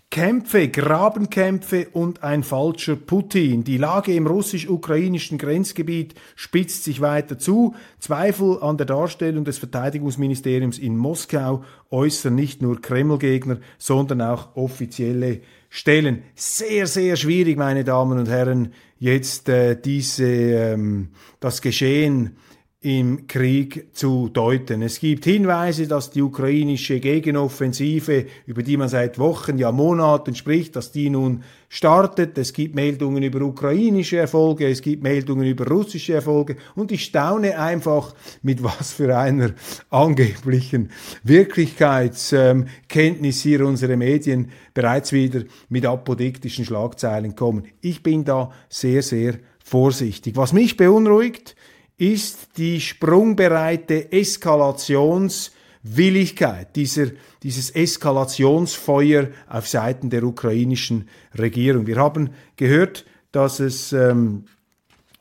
Kämpfe, 0.10 0.68
Grabenkämpfe 0.68 1.90
und 1.94 2.24
ein 2.24 2.42
falscher 2.42 2.96
Putin. 2.96 3.64
Die 3.64 3.78
Lage 3.78 4.16
im 4.16 4.26
russisch-ukrainischen 4.26 5.38
Grenzgebiet 5.38 6.16
spitzt 6.36 6.84
sich 6.84 7.00
weiter 7.00 7.38
zu. 7.38 7.76
Zweifel 8.00 8.58
an 8.62 8.78
der 8.78 8.88
Darstellung 8.88 9.46
des 9.46 9.60
Verteidigungsministeriums 9.60 10.80
in 10.80 10.98
Moskau 10.98 11.64
äußern 11.92 12.34
nicht 12.34 12.64
nur 12.64 12.82
Kreml-Gegner, 12.82 13.60
sondern 13.78 14.22
auch 14.22 14.56
offizielle 14.56 15.42
Stellen. 15.70 16.24
Sehr, 16.34 16.88
sehr 16.88 17.16
schwierig, 17.16 17.58
meine 17.58 17.84
Damen 17.84 18.18
und 18.18 18.30
Herren, 18.30 18.74
jetzt 18.98 19.50
äh, 19.50 19.80
diese, 19.80 20.26
ähm, 20.26 21.10
das 21.40 21.62
Geschehen 21.62 22.38
im 22.84 23.26
Krieg 23.28 23.88
zu 23.94 24.28
deuten. 24.28 24.82
Es 24.82 25.00
gibt 25.00 25.24
Hinweise, 25.24 25.88
dass 25.88 26.12
die 26.12 26.22
ukrainische 26.22 27.00
Gegenoffensive, 27.00 28.26
über 28.46 28.62
die 28.62 28.76
man 28.76 28.90
seit 28.90 29.18
Wochen, 29.20 29.58
ja 29.58 29.72
Monaten 29.72 30.36
spricht, 30.36 30.76
dass 30.76 30.92
die 30.92 31.10
nun 31.10 31.46
startet. 31.70 32.38
Es 32.38 32.52
gibt 32.52 32.76
Meldungen 32.76 33.24
über 33.24 33.40
ukrainische 33.42 34.18
Erfolge, 34.18 34.68
es 34.68 34.82
gibt 34.82 35.02
Meldungen 35.02 35.48
über 35.48 35.66
russische 35.66 36.16
Erfolge 36.16 36.58
und 36.76 36.92
ich 36.92 37.06
staune 37.06 37.58
einfach, 37.58 38.14
mit 38.42 38.62
was 38.62 38.92
für 38.92 39.18
einer 39.18 39.52
angeblichen 39.90 40.90
Wirklichkeitskenntnis 41.24 43.42
hier 43.42 43.66
unsere 43.66 43.96
Medien 43.96 44.50
bereits 44.74 45.14
wieder 45.14 45.44
mit 45.70 45.86
apodiktischen 45.86 46.66
Schlagzeilen 46.66 47.38
kommen. 47.38 47.64
Ich 47.80 48.04
bin 48.04 48.26
da 48.26 48.52
sehr, 48.68 49.04
sehr 49.04 49.36
vorsichtig. 49.64 50.36
Was 50.36 50.52
mich 50.52 50.76
beunruhigt, 50.76 51.56
ist 51.98 52.58
die 52.58 52.82
sprungbereite 52.82 54.12
Eskalationswilligkeit, 54.12 56.76
dieser, 56.76 57.12
dieses 57.42 57.70
Eskalationsfeuer 57.70 59.30
auf 59.48 59.68
Seiten 59.68 60.10
der 60.10 60.24
ukrainischen 60.24 61.08
Regierung. 61.38 61.88
Wir 61.88 61.98
haben 61.98 62.32
gehört, 62.56 63.06
dass 63.32 63.60
es 63.60 63.94
ähm, 63.94 64.46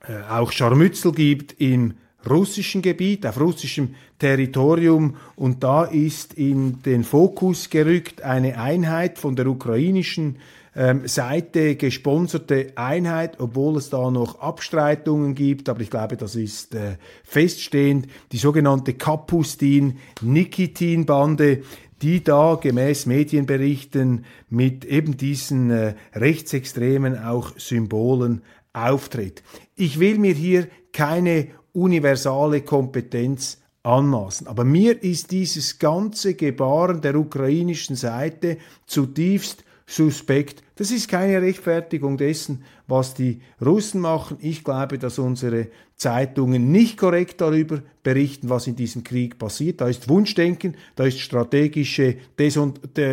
äh, 0.07 0.15
auch 0.31 0.53
Scharmützel 0.53 1.13
gibt 1.13 1.61
im 1.61 1.95
russischen 2.29 2.83
Gebiet, 2.83 3.27
auf 3.27 3.41
russischem 3.41 3.95
Territorium 4.19 5.17
und 5.37 5.65
da 5.65 5.85
ist 5.85 6.35
in 6.35 6.83
den 6.83 7.05
Fokus 7.05 7.69
gerückt 7.69 8.23
eine 8.23 8.59
Einheit 8.59 9.19
von 9.19 9.35
der 9.35 9.47
ukrainischen 9.47 10.39
ähm, 10.75 11.07
Seite 11.07 11.77
gesponserte 11.77 12.73
Einheit, 12.77 13.39
obwohl 13.41 13.77
es 13.77 13.91
da 13.91 14.11
noch 14.11 14.41
Abstreitungen 14.41 15.35
gibt, 15.35 15.69
aber 15.69 15.83
ich 15.83 15.91
glaube, 15.91 16.17
das 16.17 16.35
ist 16.35 16.75
äh, 16.75 16.97
feststehend, 17.25 18.07
die 18.33 18.39
sogenannte 18.39 18.95
Kapustin-Nikitin-Bande, 18.95 21.63
die 22.01 22.25
da 22.25 22.55
gemäß 22.57 23.05
Medienberichten 23.07 24.25
mit 24.49 24.85
eben 24.85 25.17
diesen 25.17 25.71
äh, 25.71 25.95
rechtsextremen 26.15 27.17
auch 27.19 27.57
Symbolen 27.59 28.43
auftritt. 28.73 29.43
Ich 29.77 30.01
will 30.01 30.19
mir 30.19 30.35
hier 30.35 30.67
keine 30.93 31.49
universale 31.73 32.63
Kompetenz 32.63 33.59
anmaßen. 33.83 34.47
Aber 34.47 34.65
mir 34.65 35.03
ist 35.03 35.31
dieses 35.31 35.79
ganze 35.79 36.35
Gebaren 36.35 37.01
der 37.01 37.17
ukrainischen 37.17 37.97
Seite 37.97 38.59
zutiefst 38.87 39.65
suspekt. 39.93 40.63
Das 40.77 40.91
ist 40.91 41.09
keine 41.09 41.43
Rechtfertigung 41.43 42.17
dessen, 42.17 42.65
was 42.87 43.15
die 43.15 43.41
Russen 43.65 44.01
machen. 44.01 44.39
Ich 44.41 44.65
glaube, 44.65 44.99
dass 44.99 45.19
unsere 45.19 45.69
Zeitungen 45.97 46.73
nicht 46.73 46.97
korrekt 46.97 47.41
darüber 47.41 47.83
berichten, 48.03 48.49
was 48.49 48.67
in 48.67 48.75
diesem 48.75 49.05
Krieg 49.05 49.39
passiert. 49.39 49.81
Da 49.81 49.89
ist 49.89 50.09
Wunschdenken, 50.09 50.77
da 50.97 51.05
ist 51.05 51.21
strategische, 51.21 52.17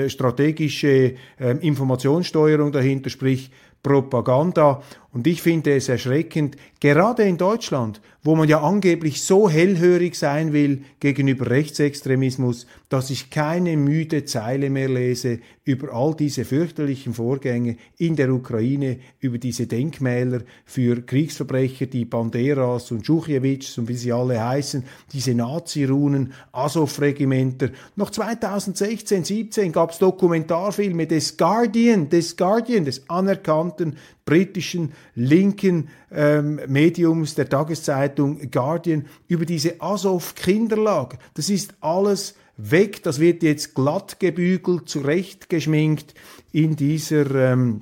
strategische 0.07 1.15
äh, 1.37 1.51
Informationssteuerung 1.59 2.71
dahinter, 2.71 3.09
sprich 3.09 3.51
Propaganda. 3.83 4.81
Und 5.11 5.25
ich 5.25 5.41
finde 5.41 5.75
es 5.75 5.89
erschreckend, 5.89 6.55
gerade 6.79 7.23
in 7.23 7.37
Deutschland, 7.37 7.99
wo 8.21 8.35
man 8.35 8.47
ja 8.47 8.61
angeblich 8.61 9.23
so 9.23 9.49
hellhörig 9.49 10.15
sein 10.15 10.53
will 10.53 10.83
gegenüber 10.99 11.49
Rechtsextremismus, 11.49 12.67
dass 12.89 13.09
ich 13.09 13.29
keine 13.29 13.75
müde 13.75 14.25
Zeile 14.25 14.69
mehr 14.69 14.89
lese 14.89 15.39
über 15.63 15.93
all 15.93 16.15
diese 16.15 16.45
fürchterlichen 16.45 17.13
Vorgänge 17.13 17.77
in 17.97 18.15
der 18.15 18.31
Ukraine, 18.31 18.99
über 19.19 19.37
diese 19.37 19.67
Denkmäler 19.67 20.41
für 20.65 21.01
Kriegsverbrecher, 21.01 21.85
die 21.85 22.05
Banderas 22.05 22.91
und 22.91 23.05
Schuchewitschs 23.05 23.77
und 23.77 23.87
wie 23.87 23.95
sie 23.95 24.11
alle 24.11 24.43
heißen, 24.43 24.83
diese 25.13 25.33
Nazi-Runen, 25.33 26.33
Azov-Regimenter. 26.51 27.69
Noch 27.95 28.09
2016, 28.09 29.23
17 29.23 29.71
gab 29.71 29.91
es 29.91 29.99
Dokumentarfilme 29.99 31.07
des 31.07 31.37
Guardian, 31.37 32.09
des 32.09 32.35
Guardian, 32.35 32.85
des 32.85 33.09
anerkannten 33.09 33.95
britischen 34.25 34.91
linken 35.15 35.89
ähm, 36.11 36.59
Mediums 36.67 37.35
der 37.35 37.49
Tageszeitung 37.49 38.49
Guardian 38.51 39.05
über 39.27 39.45
diese 39.45 39.81
Azov-Kinderlager. 39.81 41.17
Das 41.33 41.49
ist 41.49 41.73
alles 41.81 42.35
weg, 42.57 43.03
das 43.03 43.19
wird 43.19 43.43
jetzt 43.43 43.75
glatt 43.75 44.19
gebügelt, 44.19 44.89
zurechtgeschminkt 44.89 46.13
in 46.51 46.75
dieser 46.75 47.51
ähm, 47.51 47.81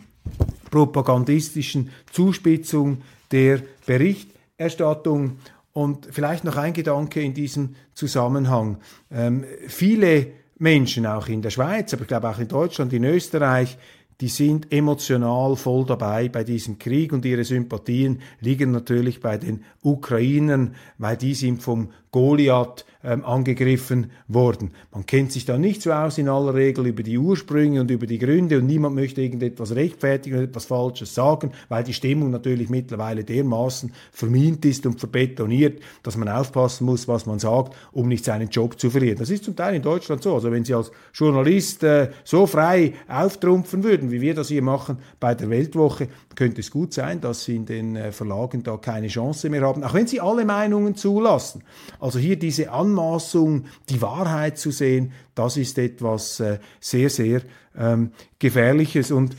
propagandistischen 0.69 1.89
Zuspitzung 2.11 3.01
der 3.31 3.61
Berichterstattung. 3.85 5.37
Und 5.73 6.07
vielleicht 6.11 6.43
noch 6.43 6.57
ein 6.57 6.73
Gedanke 6.73 7.21
in 7.21 7.33
diesem 7.33 7.75
Zusammenhang. 7.93 8.77
Ähm, 9.11 9.45
viele 9.67 10.27
Menschen, 10.59 11.05
auch 11.05 11.27
in 11.27 11.43
der 11.43 11.51
Schweiz, 11.51 11.93
aber 11.93 12.01
ich 12.03 12.07
glaube 12.07 12.29
auch 12.29 12.39
in 12.39 12.47
Deutschland, 12.47 12.91
in 12.93 13.03
Österreich, 13.03 13.77
die 14.19 14.29
sind 14.29 14.71
emotional 14.71 15.55
voll 15.55 15.85
dabei 15.85 16.27
bei 16.29 16.43
diesem 16.43 16.79
Krieg 16.79 17.13
und 17.13 17.23
ihre 17.25 17.43
Sympathien 17.43 18.21
liegen 18.41 18.71
natürlich 18.71 19.19
bei 19.19 19.37
den 19.37 19.63
Ukrainern, 19.83 20.75
weil 20.97 21.17
die 21.17 21.35
sind 21.35 21.61
vom 21.61 21.91
Goliath 22.17 22.83
ähm, 23.03 23.23
angegriffen 23.23 24.11
worden. 24.27 24.71
Man 24.91 25.05
kennt 25.05 25.31
sich 25.31 25.45
da 25.45 25.59
nicht 25.59 25.83
so 25.83 25.91
aus 25.91 26.17
in 26.17 26.27
aller 26.27 26.55
Regel 26.55 26.87
über 26.87 27.03
die 27.03 27.19
Ursprünge 27.19 27.79
und 27.79 27.91
über 27.91 28.07
die 28.07 28.17
Gründe 28.17 28.57
und 28.57 28.65
niemand 28.65 28.95
möchte 28.95 29.21
irgendetwas 29.21 29.75
rechtfertigen 29.75 30.37
oder 30.37 30.45
etwas 30.45 30.65
Falsches 30.65 31.13
sagen, 31.13 31.51
weil 31.69 31.83
die 31.83 31.93
Stimmung 31.93 32.31
natürlich 32.31 32.69
mittlerweile 32.69 33.23
dermaßen 33.23 33.93
vermint 34.11 34.65
ist 34.65 34.87
und 34.87 34.99
verbetoniert, 34.99 35.79
dass 36.01 36.17
man 36.17 36.27
aufpassen 36.27 36.85
muss, 36.85 37.07
was 37.07 37.27
man 37.27 37.37
sagt, 37.37 37.75
um 37.91 38.07
nicht 38.07 38.25
seinen 38.25 38.49
Job 38.49 38.79
zu 38.79 38.89
verlieren. 38.89 39.19
Das 39.19 39.29
ist 39.29 39.43
zum 39.43 39.55
Teil 39.55 39.75
in 39.75 39.83
Deutschland 39.83 40.23
so. 40.23 40.33
Also 40.33 40.51
wenn 40.51 40.65
Sie 40.65 40.73
als 40.73 40.91
Journalist 41.13 41.83
äh, 41.83 42.09
so 42.23 42.47
frei 42.47 42.93
auftrumpfen 43.07 43.83
würden, 43.83 44.09
wie 44.09 44.21
wir 44.21 44.33
das 44.33 44.47
hier 44.47 44.63
machen 44.63 44.97
bei 45.19 45.35
der 45.35 45.51
Weltwoche, 45.51 46.07
könnte 46.35 46.61
es 46.61 46.71
gut 46.71 46.93
sein, 46.93 47.21
dass 47.21 47.45
Sie 47.45 47.55
in 47.55 47.65
den 47.67 47.95
äh, 47.95 48.11
Verlagen 48.11 48.63
da 48.63 48.77
keine 48.77 49.07
Chance 49.07 49.51
mehr 49.51 49.61
haben, 49.61 49.83
auch 49.83 49.93
wenn 49.93 50.07
Sie 50.07 50.19
alle 50.19 50.45
Meinungen 50.45 50.95
zulassen. 50.95 51.63
Also 52.07 52.19
hier 52.19 52.39
diese 52.39 52.71
Anmaßung, 52.71 53.65
die 53.89 54.01
Wahrheit 54.01 54.57
zu 54.57 54.71
sehen, 54.71 55.11
das 55.35 55.57
ist 55.57 55.77
etwas 55.77 56.39
äh, 56.39 56.59
sehr, 56.79 57.09
sehr 57.09 57.41
ähm, 57.77 58.13
Gefährliches 58.39 59.11
und 59.11 59.35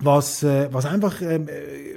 was, 0.00 0.42
äh, 0.42 0.68
was 0.72 0.86
einfach 0.86 1.22
ähm, 1.22 1.46
äh, 1.46 1.96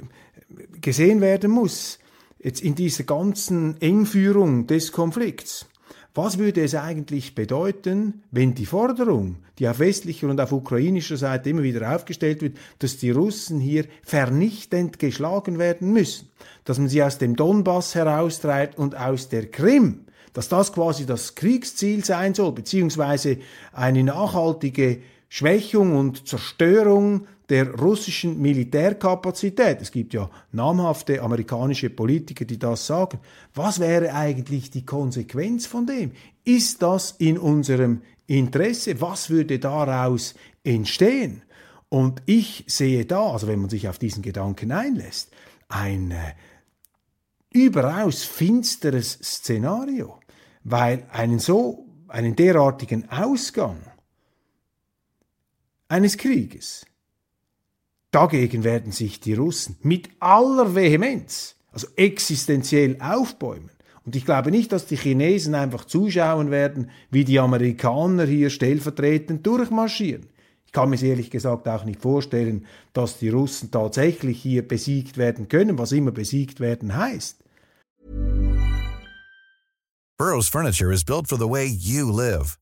gesehen 0.80 1.20
werden 1.20 1.50
muss, 1.50 1.98
jetzt 2.38 2.60
in 2.60 2.76
dieser 2.76 3.02
ganzen 3.02 3.80
Engführung 3.80 4.68
des 4.68 4.92
Konflikts. 4.92 5.66
Was 6.14 6.36
würde 6.36 6.62
es 6.62 6.74
eigentlich 6.74 7.34
bedeuten, 7.34 8.22
wenn 8.30 8.54
die 8.54 8.66
Forderung, 8.66 9.36
die 9.58 9.66
auf 9.66 9.78
westlicher 9.78 10.28
und 10.28 10.40
auf 10.42 10.52
ukrainischer 10.52 11.16
Seite 11.16 11.48
immer 11.48 11.62
wieder 11.62 11.94
aufgestellt 11.94 12.42
wird, 12.42 12.58
dass 12.80 12.98
die 12.98 13.10
Russen 13.10 13.60
hier 13.60 13.86
vernichtend 14.02 14.98
geschlagen 14.98 15.58
werden 15.58 15.90
müssen, 15.90 16.28
dass 16.64 16.78
man 16.78 16.88
sie 16.88 17.02
aus 17.02 17.16
dem 17.16 17.34
Donbass 17.34 17.94
heraustreibt 17.94 18.78
und 18.78 18.94
aus 18.94 19.30
der 19.30 19.50
Krim, 19.50 20.04
dass 20.34 20.50
das 20.50 20.74
quasi 20.74 21.06
das 21.06 21.34
Kriegsziel 21.34 22.04
sein 22.04 22.34
soll, 22.34 22.52
beziehungsweise 22.52 23.38
eine 23.72 24.04
nachhaltige 24.04 25.00
Schwächung 25.34 25.96
und 25.96 26.28
Zerstörung 26.28 27.26
der 27.48 27.74
russischen 27.76 28.42
Militärkapazität. 28.42 29.80
Es 29.80 29.90
gibt 29.90 30.12
ja 30.12 30.28
namhafte 30.50 31.22
amerikanische 31.22 31.88
Politiker, 31.88 32.44
die 32.44 32.58
das 32.58 32.86
sagen. 32.86 33.18
Was 33.54 33.80
wäre 33.80 34.12
eigentlich 34.12 34.70
die 34.70 34.84
Konsequenz 34.84 35.64
von 35.64 35.86
dem? 35.86 36.12
Ist 36.44 36.82
das 36.82 37.12
in 37.12 37.38
unserem 37.38 38.02
Interesse? 38.26 39.00
Was 39.00 39.30
würde 39.30 39.58
daraus 39.58 40.34
entstehen? 40.64 41.40
Und 41.88 42.20
ich 42.26 42.66
sehe 42.66 43.06
da, 43.06 43.30
also 43.30 43.46
wenn 43.46 43.60
man 43.62 43.70
sich 43.70 43.88
auf 43.88 43.98
diesen 43.98 44.22
Gedanken 44.22 44.70
einlässt, 44.70 45.30
ein 45.66 46.10
äh, 46.10 46.34
überaus 47.54 48.22
finsteres 48.22 49.12
Szenario, 49.12 50.20
weil 50.62 51.06
einen 51.10 51.38
so, 51.38 51.86
einen 52.08 52.36
derartigen 52.36 53.08
Ausgang 53.08 53.78
eines 55.92 56.16
Krieges, 56.16 56.86
dagegen 58.12 58.64
werden 58.64 58.92
sich 58.92 59.20
die 59.20 59.34
Russen 59.34 59.76
mit 59.82 60.08
aller 60.20 60.74
Vehemenz, 60.74 61.56
also 61.70 61.86
existenziell 61.96 62.96
aufbäumen. 62.98 63.70
Und 64.06 64.16
ich 64.16 64.24
glaube 64.24 64.50
nicht, 64.50 64.72
dass 64.72 64.86
die 64.86 64.96
Chinesen 64.96 65.54
einfach 65.54 65.84
zuschauen 65.84 66.50
werden, 66.50 66.90
wie 67.10 67.24
die 67.24 67.38
Amerikaner 67.38 68.24
hier 68.24 68.48
stellvertretend 68.48 69.46
durchmarschieren. 69.46 70.30
Ich 70.64 70.72
kann 70.72 70.88
mir 70.88 71.00
ehrlich 71.02 71.30
gesagt 71.30 71.68
auch 71.68 71.84
nicht 71.84 72.00
vorstellen, 72.00 72.66
dass 72.94 73.18
die 73.18 73.28
Russen 73.28 73.70
tatsächlich 73.70 74.40
hier 74.40 74.66
besiegt 74.66 75.18
werden 75.18 75.48
können, 75.48 75.76
was 75.76 75.92
immer 75.92 76.10
besiegt 76.10 76.58
werden 76.58 76.96
heißt. 76.96 77.44
Burroughs 80.16 80.48
Furniture 80.48 80.90
is 80.90 81.04
built 81.04 81.28
for 81.28 81.36
the 81.36 81.48
way 81.48 81.66
you 81.66 82.10
live. 82.10 82.61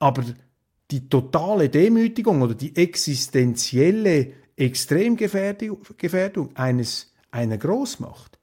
Aber 0.00 0.24
die 0.90 1.08
totale 1.08 1.68
Demütigung 1.68 2.42
oder 2.42 2.54
die 2.54 2.74
existenzielle 2.74 4.32
Extremgefährdung 4.56 6.56
eines, 6.56 7.14
einer 7.30 7.58
Großmacht, 7.58 8.38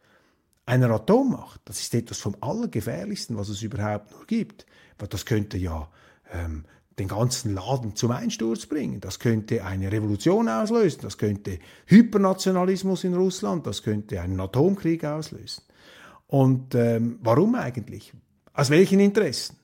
einer 0.65 0.89
Atommacht, 0.91 1.62
das 1.65 1.82
ist 1.82 1.93
etwas 1.93 2.20
vom 2.20 2.38
Allergefährlichsten, 2.39 3.38
was 3.38 3.50
es 3.50 3.62
überhaupt 3.62 4.12
nur 4.12 4.26
gibt. 4.26 4.65
Weil 4.98 5.10
das 5.10 5.26
könnte 5.26 5.58
ja 5.58 5.89
ähm, 6.32 6.63
den 7.00 7.08
ganzen 7.08 7.54
Laden 7.54 7.96
zum 7.96 8.12
Einsturz 8.12 8.65
bringen. 8.65 9.00
Das 9.00 9.20
könnte 9.20 9.63
eine 9.63 9.91
Revolution 9.91 10.50
auslösen, 10.50 11.02
das 11.02 11.17
könnte 11.17 11.60
Hypernationalismus 11.86 13.04
in 13.04 13.13
Russland, 13.13 13.67
das 13.67 13.84
könnte 13.84 14.22
einen 14.22 14.39
Atomkrieg 14.39 15.06
auslösen. 15.06 15.63
Und 16.28 16.76
ähm, 16.76 17.20
warum 17.22 17.56
eigentlich? 17.56 18.13
Aus 18.54 18.70
welchen 18.70 19.00
Interessen? 19.00 19.58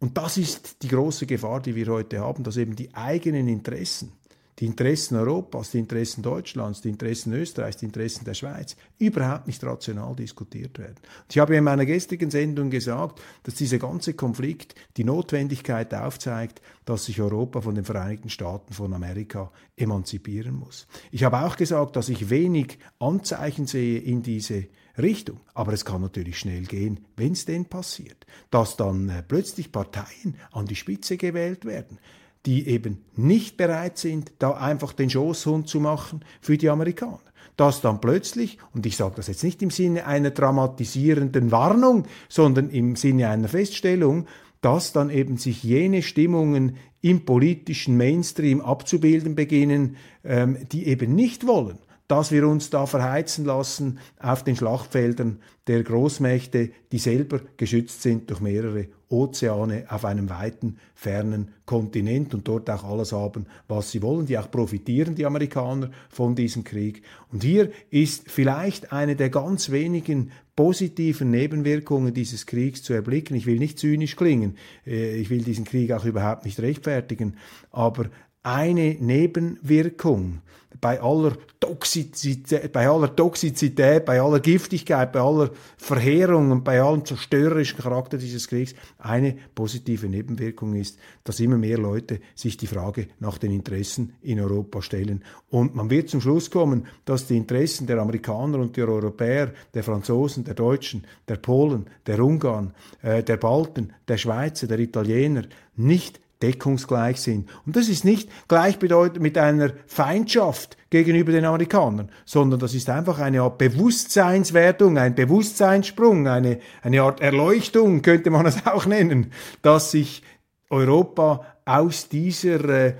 Und 0.00 0.16
das 0.16 0.38
ist 0.38 0.82
die 0.82 0.88
große 0.88 1.26
Gefahr, 1.26 1.60
die 1.60 1.76
wir 1.76 1.86
heute 1.88 2.20
haben, 2.20 2.42
dass 2.42 2.56
eben 2.56 2.74
die 2.74 2.94
eigenen 2.94 3.48
Interessen, 3.48 4.12
die 4.58 4.64
Interessen 4.64 5.16
Europas, 5.16 5.70
die 5.70 5.78
Interessen 5.78 6.22
Deutschlands, 6.22 6.80
die 6.80 6.88
Interessen 6.88 7.34
Österreichs, 7.34 7.76
die 7.76 7.84
Interessen 7.84 8.24
der 8.24 8.32
Schweiz 8.32 8.76
überhaupt 8.98 9.46
nicht 9.46 9.62
rational 9.62 10.16
diskutiert 10.16 10.78
werden. 10.78 10.96
Und 10.96 11.30
ich 11.30 11.38
habe 11.38 11.54
in 11.54 11.64
meiner 11.64 11.84
gestrigen 11.84 12.30
Sendung 12.30 12.70
gesagt, 12.70 13.20
dass 13.42 13.54
dieser 13.54 13.78
ganze 13.78 14.14
Konflikt 14.14 14.74
die 14.96 15.04
Notwendigkeit 15.04 15.92
aufzeigt, 15.94 16.62
dass 16.86 17.04
sich 17.04 17.20
Europa 17.20 17.60
von 17.60 17.74
den 17.74 17.84
Vereinigten 17.84 18.30
Staaten 18.30 18.72
von 18.72 18.94
Amerika 18.94 19.52
emanzipieren 19.76 20.54
muss. 20.54 20.86
Ich 21.10 21.24
habe 21.24 21.44
auch 21.44 21.56
gesagt, 21.56 21.96
dass 21.96 22.08
ich 22.08 22.30
wenig 22.30 22.78
Anzeichen 22.98 23.66
sehe 23.66 23.98
in 23.98 24.22
diese 24.22 24.66
Richtung. 24.98 25.40
Aber 25.54 25.72
es 25.72 25.84
kann 25.84 26.00
natürlich 26.00 26.38
schnell 26.38 26.64
gehen, 26.64 27.00
wenn 27.16 27.32
es 27.32 27.44
denn 27.44 27.66
passiert, 27.66 28.26
dass 28.50 28.76
dann 28.76 29.08
äh, 29.08 29.22
plötzlich 29.22 29.72
Parteien 29.72 30.36
an 30.52 30.66
die 30.66 30.76
Spitze 30.76 31.16
gewählt 31.16 31.64
werden, 31.64 31.98
die 32.46 32.68
eben 32.68 33.04
nicht 33.16 33.56
bereit 33.56 33.98
sind, 33.98 34.32
da 34.38 34.52
einfach 34.52 34.92
den 34.92 35.10
Schoßhund 35.10 35.68
zu 35.68 35.80
machen 35.80 36.24
für 36.40 36.56
die 36.56 36.70
Amerikaner. 36.70 37.20
Dass 37.56 37.80
dann 37.82 38.00
plötzlich, 38.00 38.58
und 38.72 38.86
ich 38.86 38.96
sage 38.96 39.14
das 39.16 39.26
jetzt 39.26 39.44
nicht 39.44 39.60
im 39.62 39.70
Sinne 39.70 40.06
einer 40.06 40.30
dramatisierenden 40.30 41.50
Warnung, 41.50 42.06
sondern 42.28 42.70
im 42.70 42.96
Sinne 42.96 43.28
einer 43.28 43.48
Feststellung, 43.48 44.26
dass 44.60 44.92
dann 44.92 45.10
eben 45.10 45.36
sich 45.36 45.62
jene 45.62 46.02
Stimmungen 46.02 46.76
im 47.00 47.24
politischen 47.24 47.96
Mainstream 47.96 48.60
abzubilden 48.60 49.34
beginnen, 49.34 49.96
ähm, 50.24 50.58
die 50.70 50.86
eben 50.86 51.14
nicht 51.14 51.46
wollen, 51.46 51.78
dass 52.10 52.32
wir 52.32 52.48
uns 52.48 52.70
da 52.70 52.86
verheizen 52.86 53.44
lassen 53.44 54.00
auf 54.18 54.42
den 54.42 54.56
Schlachtfeldern 54.56 55.38
der 55.68 55.84
Großmächte, 55.84 56.70
die 56.90 56.98
selber 56.98 57.40
geschützt 57.56 58.02
sind 58.02 58.28
durch 58.30 58.40
mehrere 58.40 58.88
Ozeane 59.08 59.84
auf 59.88 60.04
einem 60.04 60.28
weiten, 60.28 60.78
fernen 60.96 61.52
Kontinent 61.66 62.34
und 62.34 62.48
dort 62.48 62.68
auch 62.68 62.82
alles 62.82 63.12
haben, 63.12 63.46
was 63.68 63.92
sie 63.92 64.02
wollen, 64.02 64.26
die 64.26 64.38
auch 64.38 64.50
profitieren, 64.50 65.14
die 65.14 65.24
Amerikaner, 65.24 65.90
von 66.08 66.34
diesem 66.34 66.64
Krieg. 66.64 67.02
Und 67.30 67.44
hier 67.44 67.70
ist 67.90 68.28
vielleicht 68.28 68.92
eine 68.92 69.14
der 69.14 69.30
ganz 69.30 69.70
wenigen 69.70 70.32
positiven 70.56 71.30
Nebenwirkungen 71.30 72.12
dieses 72.12 72.44
Kriegs 72.46 72.82
zu 72.82 72.92
erblicken. 72.92 73.36
Ich 73.36 73.46
will 73.46 73.58
nicht 73.58 73.78
zynisch 73.78 74.16
klingen, 74.16 74.56
äh, 74.84 75.16
ich 75.16 75.30
will 75.30 75.42
diesen 75.42 75.64
Krieg 75.64 75.92
auch 75.92 76.04
überhaupt 76.04 76.44
nicht 76.44 76.58
rechtfertigen, 76.58 77.36
aber 77.70 78.10
eine 78.42 78.96
Nebenwirkung 78.98 80.42
bei 80.80 81.00
aller 81.00 81.36
Toxizität, 81.58 82.72
bei 82.72 82.88
aller 82.88 83.14
Toxizität, 83.14 84.04
bei 84.04 84.20
aller 84.20 84.40
Giftigkeit, 84.40 85.12
bei 85.12 85.20
aller 85.20 85.50
Verheerung 85.76 86.50
und 86.50 86.64
bei 86.64 86.80
allem 86.80 87.04
zerstörerischen 87.04 87.78
Charakter 87.78 88.16
dieses 88.16 88.48
Kriegs, 88.48 88.74
eine 88.98 89.36
positive 89.54 90.08
Nebenwirkung 90.08 90.74
ist, 90.74 90.98
dass 91.24 91.40
immer 91.40 91.58
mehr 91.58 91.76
Leute 91.76 92.20
sich 92.34 92.56
die 92.56 92.66
Frage 92.66 93.08
nach 93.18 93.36
den 93.36 93.52
Interessen 93.52 94.14
in 94.22 94.40
Europa 94.40 94.80
stellen. 94.80 95.22
Und 95.50 95.74
man 95.74 95.90
wird 95.90 96.08
zum 96.08 96.20
Schluss 96.20 96.50
kommen, 96.50 96.86
dass 97.04 97.26
die 97.26 97.36
Interessen 97.36 97.86
der 97.86 97.98
Amerikaner 97.98 98.58
und 98.58 98.76
der 98.76 98.88
Europäer, 98.88 99.52
der 99.74 99.84
Franzosen, 99.84 100.44
der 100.44 100.54
Deutschen, 100.54 101.06
der 101.28 101.36
Polen, 101.36 101.86
der 102.06 102.20
Ungarn, 102.20 102.72
äh, 103.02 103.22
der 103.22 103.36
Balten, 103.36 103.92
der 104.08 104.16
Schweizer, 104.16 104.66
der 104.66 104.78
Italiener 104.78 105.44
nicht 105.76 106.20
deckungsgleich 106.42 107.20
sind. 107.20 107.48
Und 107.66 107.76
das 107.76 107.88
ist 107.88 108.04
nicht 108.04 108.30
gleichbedeutend 108.48 109.20
mit 109.20 109.36
einer 109.38 109.72
Feindschaft 109.86 110.76
gegenüber 110.90 111.32
den 111.32 111.44
Amerikanern, 111.44 112.10
sondern 112.24 112.60
das 112.60 112.74
ist 112.74 112.90
einfach 112.90 113.18
eine 113.18 113.42
Art 113.42 113.58
Bewusstseinswertung, 113.58 114.98
ein 114.98 115.14
Bewusstseinssprung, 115.14 116.26
eine, 116.26 116.58
eine 116.82 117.02
Art 117.02 117.20
Erleuchtung, 117.20 118.02
könnte 118.02 118.30
man 118.30 118.46
es 118.46 118.66
auch 118.66 118.86
nennen, 118.86 119.32
dass 119.62 119.90
sich 119.90 120.22
Europa 120.68 121.44
aus 121.64 122.08
dieser 122.08 122.68
äh, 122.68 122.94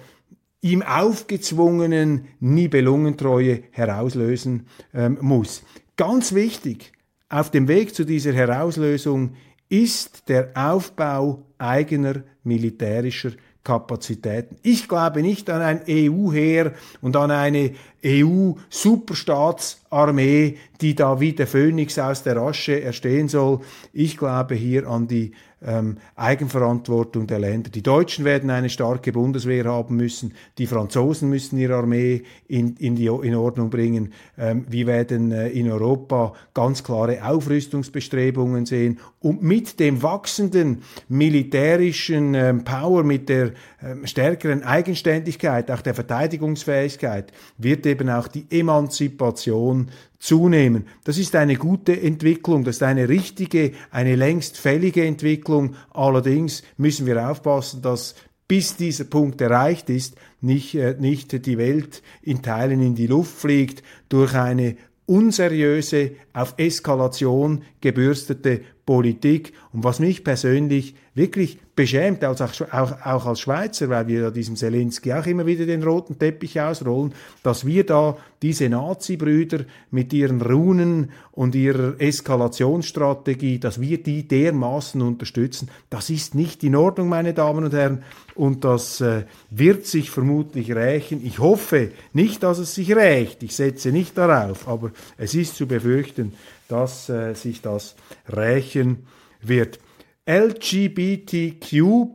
ihm 0.61 0.83
aufgezwungenen 0.83 2.29
Nibelungentreue 2.40 3.62
herauslösen 3.70 4.66
ähm, 4.92 5.18
muss. 5.20 5.62
Ganz 5.96 6.35
wichtig, 6.35 6.92
auf 7.29 7.50
dem 7.50 7.68
Weg 7.68 7.94
zu 7.94 8.05
dieser 8.05 8.33
Herauslösung 8.33 9.35
ist 9.70 10.28
der 10.28 10.50
Aufbau 10.54 11.46
eigener 11.56 12.16
militärischer 12.44 13.30
Kapazitäten. 13.64 14.59
Ich 14.62 14.87
glaube 14.88 15.22
nicht 15.22 15.48
an 15.48 15.62
ein 15.62 15.80
EU-Heer 15.88 16.74
und 17.00 17.16
an 17.16 17.30
eine 17.30 17.72
EU-Superstaatsarmee, 18.04 20.59
die 20.81 20.95
da 20.95 21.21
wie 21.21 21.33
der 21.33 21.47
Phönix 21.47 21.99
aus 21.99 22.23
der 22.23 22.37
Asche 22.38 22.81
erstehen 22.83 23.29
soll. 23.29 23.61
Ich 23.93 24.16
glaube 24.16 24.55
hier 24.55 24.88
an 24.88 25.07
die 25.07 25.33
ähm, 25.62 25.99
Eigenverantwortung 26.16 27.27
der 27.27 27.38
Länder. 27.38 27.71
Die 27.71 27.83
Deutschen 27.83 28.25
werden 28.25 28.51
eine 28.51 28.71
starke 28.71 29.12
Bundeswehr 29.12 29.64
haben 29.64 29.97
müssen, 29.97 30.33
die 30.59 30.66
Franzosen 30.66 31.29
müssen 31.29 31.59
ihre 31.59 31.77
Armee 31.77 32.23
in, 32.49 32.77
in, 32.77 32.97
die, 32.97 33.07
in 33.07 33.35
Ordnung 33.35 33.69
bringen. 33.71 34.12
Ähm, 34.38 34.64
wir 34.69 34.87
werden 34.87 35.33
äh, 35.33 35.49
in 35.49 35.71
Europa 35.71 36.33
ganz 36.55 36.83
klare 36.83 37.25
Aufrüstungsbestrebungen 37.25 38.64
sehen 38.64 38.99
und 39.21 39.43
mit 39.43 39.79
dem 39.81 40.03
wachsenden 40.03 40.83
militärischen 41.09 42.35
ähm, 42.35 42.64
Power, 42.64 43.05
mit 43.05 43.29
der 43.29 43.53
ähm, 43.83 44.07
stärkeren 44.07 44.62
Eigenständigkeit, 44.62 45.71
auch 45.71 45.83
der 45.83 45.95
Verteidigungsfähigkeit, 45.95 47.33
wird 47.59 47.85
eben 47.85 48.09
auch 48.09 48.29
die 48.29 48.47
Emanzipation 48.51 49.90
zunehmen. 50.20 50.87
Das 51.02 51.18
ist 51.18 51.35
eine 51.35 51.56
gute 51.56 52.00
Entwicklung, 52.00 52.62
das 52.62 52.76
ist 52.76 52.83
eine 52.83 53.09
richtige, 53.09 53.72
eine 53.90 54.14
längst 54.14 54.59
fällige 54.59 55.04
Entwicklung. 55.04 55.74
Allerdings 55.90 56.62
müssen 56.76 57.06
wir 57.06 57.28
aufpassen, 57.28 57.83
dass 57.83 58.14
bis 58.46 58.76
dieser 58.76 59.04
Punkt 59.04 59.40
erreicht 59.40 59.90
ist, 59.90 60.16
nicht, 60.40 60.74
äh, 60.74 60.94
nicht 60.98 61.46
die 61.46 61.59
Welt 61.59 62.02
in 62.22 62.42
Teilen 62.42 62.80
in 62.83 62.94
die 62.94 63.06
Luft 63.06 63.37
fliegt 63.37 63.83
durch 64.09 64.35
eine 64.35 64.76
unseriöse, 65.06 66.12
auf 66.33 66.54
Eskalation 66.59 67.62
gebürstete 67.80 68.61
Politik. 68.85 69.54
Und 69.72 69.85
was 69.85 70.00
mich 70.00 70.22
persönlich 70.22 70.94
wirklich 71.14 71.59
beschämt, 71.81 72.23
als 72.25 72.43
auch, 72.43 72.53
auch, 72.73 73.07
auch 73.07 73.27
als 73.27 73.40
Schweizer, 73.40 73.88
weil 73.88 74.07
wir 74.07 74.21
ja 74.21 74.31
diesem 74.31 74.55
Zelensky 74.55 75.14
auch 75.14 75.25
immer 75.25 75.47
wieder 75.47 75.64
den 75.64 75.83
roten 75.83 76.19
Teppich 76.19 76.61
ausrollen, 76.61 77.14
dass 77.43 77.64
wir 77.64 77.87
da 77.87 78.19
diese 78.43 78.69
Nazi-Brüder 78.69 79.61
mit 79.90 80.12
ihren 80.12 80.43
Runen 80.43 81.11
und 81.33 81.55
ihrer 81.55 81.99
Eskalationsstrategie, 81.99 83.59
dass 83.59 83.81
wir 83.81 84.03
die 84.03 84.29
dermaßen 84.29 85.01
unterstützen, 85.01 85.71
das 85.88 86.11
ist 86.11 86.35
nicht 86.35 86.62
in 86.64 86.77
Ordnung, 86.77 87.09
meine 87.09 87.33
Damen 87.33 87.64
und 87.64 87.73
Herren, 87.73 88.03
und 88.35 88.62
das 88.64 89.01
äh, 89.01 89.25
wird 89.49 89.87
sich 89.87 90.11
vermutlich 90.11 90.73
rächen. 90.73 91.25
Ich 91.25 91.38
hoffe 91.38 91.93
nicht, 92.12 92.43
dass 92.43 92.59
es 92.59 92.75
sich 92.75 92.95
rächt, 92.95 93.43
ich 93.43 93.57
setze 93.57 93.90
nicht 93.90 94.19
darauf, 94.19 94.69
aber 94.69 94.90
es 95.16 95.35
ist 95.35 95.57
zu 95.57 95.66
befürchten, 95.66 96.35
dass 96.69 97.09
äh, 97.09 97.33
sich 97.33 97.62
das 97.62 97.95
rächen 98.29 99.07
wird. 99.40 99.79
LGBTQ, 100.26 102.06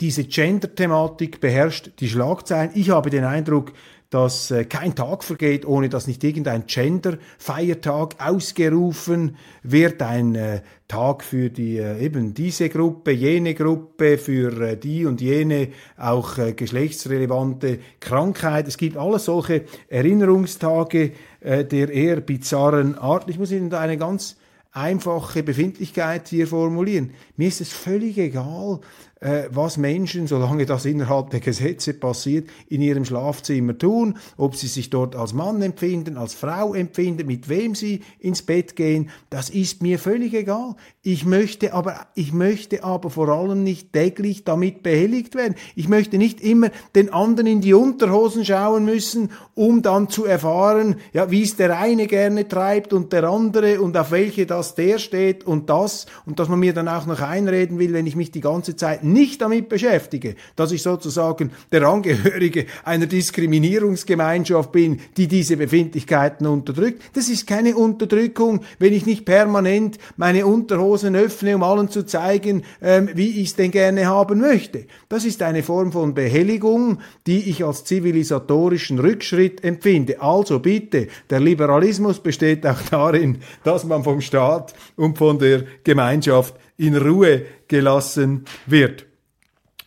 diese 0.00 0.24
Gender-Thematik 0.24 1.40
beherrscht 1.40 1.92
die 2.00 2.08
Schlagzeilen. 2.08 2.70
Ich 2.74 2.90
habe 2.90 3.10
den 3.10 3.24
Eindruck, 3.24 3.72
dass 4.10 4.50
äh, 4.50 4.64
kein 4.64 4.94
Tag 4.94 5.24
vergeht, 5.24 5.66
ohne 5.66 5.88
dass 5.88 6.06
nicht 6.06 6.22
irgendein 6.22 6.66
Gender-Feiertag 6.66 8.16
ausgerufen 8.18 9.36
wird, 9.62 10.00
ein 10.02 10.34
äh, 10.34 10.60
Tag 10.86 11.24
für 11.24 11.50
die 11.50 11.78
äh, 11.78 11.98
eben 11.98 12.32
diese 12.32 12.68
Gruppe, 12.68 13.10
jene 13.10 13.54
Gruppe, 13.54 14.18
für 14.18 14.60
äh, 14.60 14.76
die 14.76 15.06
und 15.06 15.20
jene 15.20 15.68
auch 15.96 16.38
äh, 16.38 16.52
geschlechtsrelevante 16.52 17.80
Krankheit. 17.98 18.68
Es 18.68 18.78
gibt 18.78 18.96
alles 18.96 19.24
solche 19.24 19.64
Erinnerungstage 19.88 21.12
äh, 21.40 21.64
der 21.64 21.90
eher 21.90 22.20
bizarren 22.20 22.96
Art. 22.96 23.28
Ich 23.28 23.38
muss 23.38 23.50
Ihnen 23.50 23.70
da 23.70 23.80
eine 23.80 23.96
ganz 23.96 24.36
einfache 24.76 25.42
Befindlichkeit 25.42 26.28
hier 26.28 26.46
formulieren. 26.46 27.14
Mir 27.36 27.48
ist 27.48 27.62
es 27.62 27.72
völlig 27.72 28.18
egal, 28.18 28.80
was 29.20 29.78
Menschen, 29.78 30.26
solange 30.26 30.66
das 30.66 30.84
innerhalb 30.84 31.30
der 31.30 31.40
Gesetze 31.40 31.94
passiert, 31.94 32.50
in 32.68 32.82
ihrem 32.82 33.06
Schlafzimmer 33.06 33.78
tun, 33.78 34.18
ob 34.36 34.56
sie 34.56 34.66
sich 34.66 34.90
dort 34.90 35.16
als 35.16 35.32
Mann 35.32 35.62
empfinden, 35.62 36.18
als 36.18 36.34
Frau 36.34 36.74
empfinden, 36.74 37.26
mit 37.26 37.48
wem 37.48 37.74
sie 37.74 38.02
ins 38.18 38.42
Bett 38.42 38.76
gehen, 38.76 39.08
das 39.30 39.48
ist 39.48 39.82
mir 39.82 39.98
völlig 39.98 40.34
egal. 40.34 40.76
Ich 41.00 41.24
möchte 41.24 41.72
aber, 41.72 42.08
ich 42.14 42.34
möchte 42.34 42.84
aber 42.84 43.08
vor 43.08 43.28
allem 43.28 43.62
nicht 43.62 43.94
täglich 43.94 44.44
damit 44.44 44.82
behelligt 44.82 45.34
werden. 45.34 45.54
Ich 45.76 45.88
möchte 45.88 46.18
nicht 46.18 46.42
immer 46.42 46.70
den 46.94 47.10
anderen 47.10 47.46
in 47.46 47.60
die 47.62 47.72
Unterhosen 47.72 48.44
schauen 48.44 48.84
müssen, 48.84 49.30
um 49.54 49.80
dann 49.80 50.10
zu 50.10 50.26
erfahren, 50.26 50.96
ja, 51.14 51.30
wie 51.30 51.42
es 51.42 51.56
der 51.56 51.78
eine 51.78 52.06
gerne 52.06 52.48
treibt 52.48 52.92
und 52.92 53.14
der 53.14 53.24
andere 53.24 53.80
und 53.80 53.96
auf 53.96 54.10
welche 54.10 54.44
das 54.44 54.74
der 54.74 54.98
steht 54.98 55.44
und 55.44 55.70
das 55.70 56.04
und 56.26 56.38
dass 56.38 56.48
man 56.48 56.58
mir 56.58 56.74
dann 56.74 56.88
auch 56.88 57.06
noch 57.06 57.20
einreden 57.22 57.78
will, 57.78 57.94
wenn 57.94 58.06
ich 58.06 58.16
mich 58.16 58.30
die 58.30 58.42
ganze 58.42 58.76
Zeit 58.76 59.05
nicht 59.12 59.40
damit 59.40 59.68
beschäftige, 59.68 60.36
dass 60.56 60.72
ich 60.72 60.82
sozusagen 60.82 61.52
der 61.72 61.82
Angehörige 61.82 62.66
einer 62.84 63.06
Diskriminierungsgemeinschaft 63.06 64.72
bin, 64.72 65.00
die 65.16 65.28
diese 65.28 65.56
Befindlichkeiten 65.56 66.46
unterdrückt. 66.46 67.02
Das 67.14 67.28
ist 67.28 67.46
keine 67.46 67.76
Unterdrückung, 67.76 68.60
wenn 68.78 68.92
ich 68.92 69.06
nicht 69.06 69.24
permanent 69.24 69.98
meine 70.16 70.46
Unterhosen 70.46 71.16
öffne, 71.16 71.56
um 71.56 71.62
allen 71.62 71.88
zu 71.88 72.04
zeigen, 72.04 72.62
ähm, 72.82 73.10
wie 73.14 73.40
ich 73.40 73.48
es 73.48 73.56
denn 73.56 73.70
gerne 73.70 74.06
haben 74.06 74.40
möchte. 74.40 74.86
Das 75.08 75.24
ist 75.24 75.42
eine 75.42 75.62
Form 75.62 75.92
von 75.92 76.14
Behelligung, 76.14 76.98
die 77.26 77.50
ich 77.50 77.64
als 77.64 77.84
zivilisatorischen 77.84 78.98
Rückschritt 78.98 79.64
empfinde. 79.64 80.20
Also 80.20 80.58
bitte, 80.58 81.08
der 81.30 81.40
Liberalismus 81.40 82.20
besteht 82.20 82.66
auch 82.66 82.80
darin, 82.90 83.38
dass 83.64 83.84
man 83.84 84.04
vom 84.04 84.20
Staat 84.20 84.74
und 84.96 85.18
von 85.18 85.38
der 85.38 85.64
Gemeinschaft 85.84 86.54
in 86.76 86.96
Ruhe 86.96 87.46
gelassen 87.68 88.44
wird. 88.66 89.06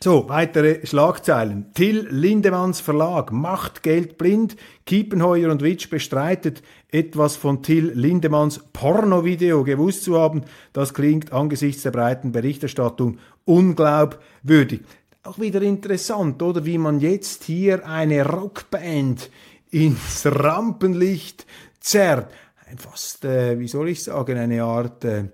So, 0.02 0.30
weitere 0.30 0.86
Schlagzeilen. 0.86 1.74
Till 1.74 2.08
Lindemanns 2.10 2.80
Verlag 2.80 3.34
macht 3.34 3.84
Geld 3.84 4.18
blind. 4.18 4.56
Kiepenheuer 4.86 5.52
und 5.52 5.62
Witsch 5.62 5.90
bestreitet, 5.90 6.64
etwas 6.90 7.36
von 7.36 7.62
Till 7.64 7.92
Lindemanns 7.94 8.62
Pornovideo 8.72 9.66
gewusst 9.66 10.06
zu 10.06 10.18
haben. 10.18 10.44
Das 10.72 10.94
klingt 10.94 11.34
angesichts 11.34 11.84
der 11.84 11.92
breiten 11.92 12.32
Berichterstattung 12.32 13.18
unglaubwürdig. 13.44 14.84
Auch 15.24 15.38
wieder 15.38 15.62
interessant, 15.62 16.42
oder 16.42 16.66
wie 16.66 16.78
man 16.78 17.02
jetzt 17.02 17.44
hier 17.44 17.86
eine 17.86 18.26
Rockband 18.26 19.30
ins 19.70 20.26
Rampenlicht 20.26 21.46
zerrt. 21.82 22.32
Fast, 22.78 23.26
äh, 23.26 23.60
wie 23.60 23.68
soll 23.68 23.90
ich 23.90 24.02
sagen, 24.02 24.38
eine 24.38 24.64
Art, 24.64 25.04
äh, 25.04 25.26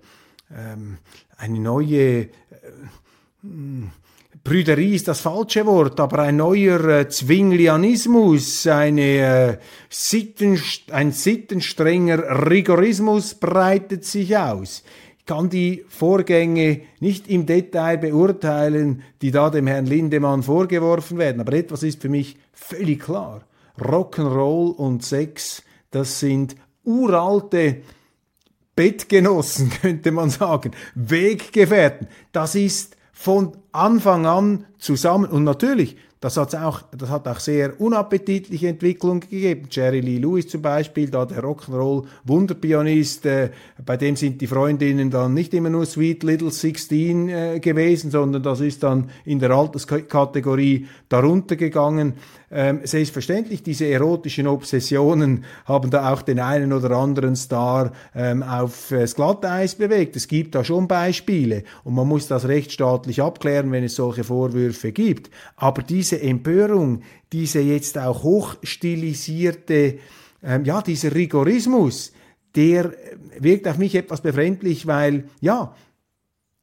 ähm, 0.52 0.98
eine 1.38 1.60
neue 1.60 2.22
äh, 2.22 2.28
Brüderie 4.46 4.94
ist 4.94 5.08
das 5.08 5.22
falsche 5.22 5.66
Wort, 5.66 6.00
aber 6.00 6.20
ein 6.20 6.36
neuer 6.36 6.84
äh, 6.88 7.10
Zwinglianismus, 7.10 8.68
eine, 8.68 9.02
äh, 9.02 9.58
Sitten, 9.90 10.62
ein 10.92 11.12
sittenstrenger 11.12 12.48
Rigorismus 12.48 13.34
breitet 13.34 14.06
sich 14.06 14.38
aus. 14.38 14.84
Ich 15.18 15.26
kann 15.26 15.50
die 15.50 15.84
Vorgänge 15.90 16.82
nicht 17.00 17.28
im 17.28 17.48
Detail 17.48 17.98
beurteilen, 17.98 19.02
die 19.24 19.32
da 19.32 19.50
dem 19.50 19.66
Herrn 19.66 19.88
Lindemann 19.88 20.44
vorgeworfen 20.44 21.18
werden, 21.18 21.42
aber 21.42 21.54
etwas 21.54 21.82
ist 21.82 22.04
für 22.04 22.10
mich 22.10 22.38
völlig 22.54 23.02
klar. 23.02 23.42
Rock'n'Roll 23.80 24.76
und 24.76 25.04
Sex, 25.04 25.64
das 25.90 26.20
sind 26.20 26.56
uralte 26.84 27.78
Bettgenossen, 28.76 29.70
könnte 29.82 30.12
man 30.12 30.30
sagen, 30.30 30.72
Weggefährten. 30.96 32.08
Das 32.32 32.56
ist 32.56 32.98
von 33.14 33.58
Anfang 33.72 34.26
an 34.26 34.66
zusammen 34.78 35.30
und 35.30 35.44
natürlich 35.44 35.98
das, 36.26 36.38
hat's 36.38 36.56
auch, 36.56 36.82
das 36.98 37.10
hat 37.12 37.28
auch 37.28 37.40
sehr 37.40 37.80
unappetitliche 37.80 38.70
Entwicklungen 38.70 39.20
gegeben. 39.20 39.68
Jerry 39.70 40.00
Lee 40.00 40.18
Lewis 40.18 40.48
zum 40.48 40.64
Beispiel, 40.64 41.12
da 41.12 41.24
der 41.24 41.44
Rock'n'Roll 41.44 42.06
Wunderpianist, 42.24 43.28
äh, 43.28 43.52
bei 43.86 43.96
dem 43.96 44.16
sind 44.16 44.42
die 44.42 44.48
Freundinnen 44.48 45.12
dann 45.12 45.36
nicht 45.36 45.54
immer 45.54 45.70
nur 45.70 45.86
Sweet 45.86 46.24
Little 46.24 46.50
16 46.50 47.30
äh, 47.30 47.60
gewesen, 47.60 48.10
sondern 48.10 48.42
das 48.42 48.60
ist 48.60 48.82
dann 48.82 49.12
in 49.24 49.38
der 49.38 49.52
Alterskategorie 49.52 50.88
darunter 51.10 51.58
gegangen. 51.58 52.14
Ähm, 52.52 52.82
selbstverständlich, 52.84 53.64
diese 53.64 53.88
erotischen 53.88 54.46
Obsessionen 54.48 55.46
haben 55.66 55.90
da 55.90 56.14
auch 56.14 56.22
den 56.22 56.40
einen 56.40 56.74
oder 56.74 56.92
anderen 56.92 57.36
Star 57.36 57.92
ähm, 58.14 58.44
auf 58.44 58.92
äh, 58.92 59.02
das 59.02 59.16
Glatteis 59.16 59.76
bewegt. 59.76 60.16
Es 60.16 60.28
gibt 60.28 60.54
da 60.54 60.64
schon 60.64 60.88
Beispiele 60.88 61.64
und 61.84 61.96
man 61.96 62.08
muss 62.08 62.28
das 62.28 62.48
rechtsstaatlich 62.48 63.22
abklären, 63.22 63.72
wenn 63.72 63.84
es 63.84 63.96
solche 63.96 64.24
Vorwürfe 64.24 64.92
gibt. 64.92 65.32
Aber 65.56 65.82
diese 65.82 66.22
Empörung, 66.22 67.02
diese 67.34 67.62
jetzt 67.62 67.98
auch 67.98 68.24
hochstilisierte, 68.24 69.98
ähm, 70.44 70.66
ja, 70.66 70.82
dieser 70.82 71.16
Rigorismus, 71.16 72.14
der 72.56 72.94
wirkt 73.40 73.68
auf 73.68 73.78
mich 73.78 73.96
etwas 73.96 74.22
befremdlich, 74.22 74.86
weil, 74.88 75.26
ja, 75.42 75.76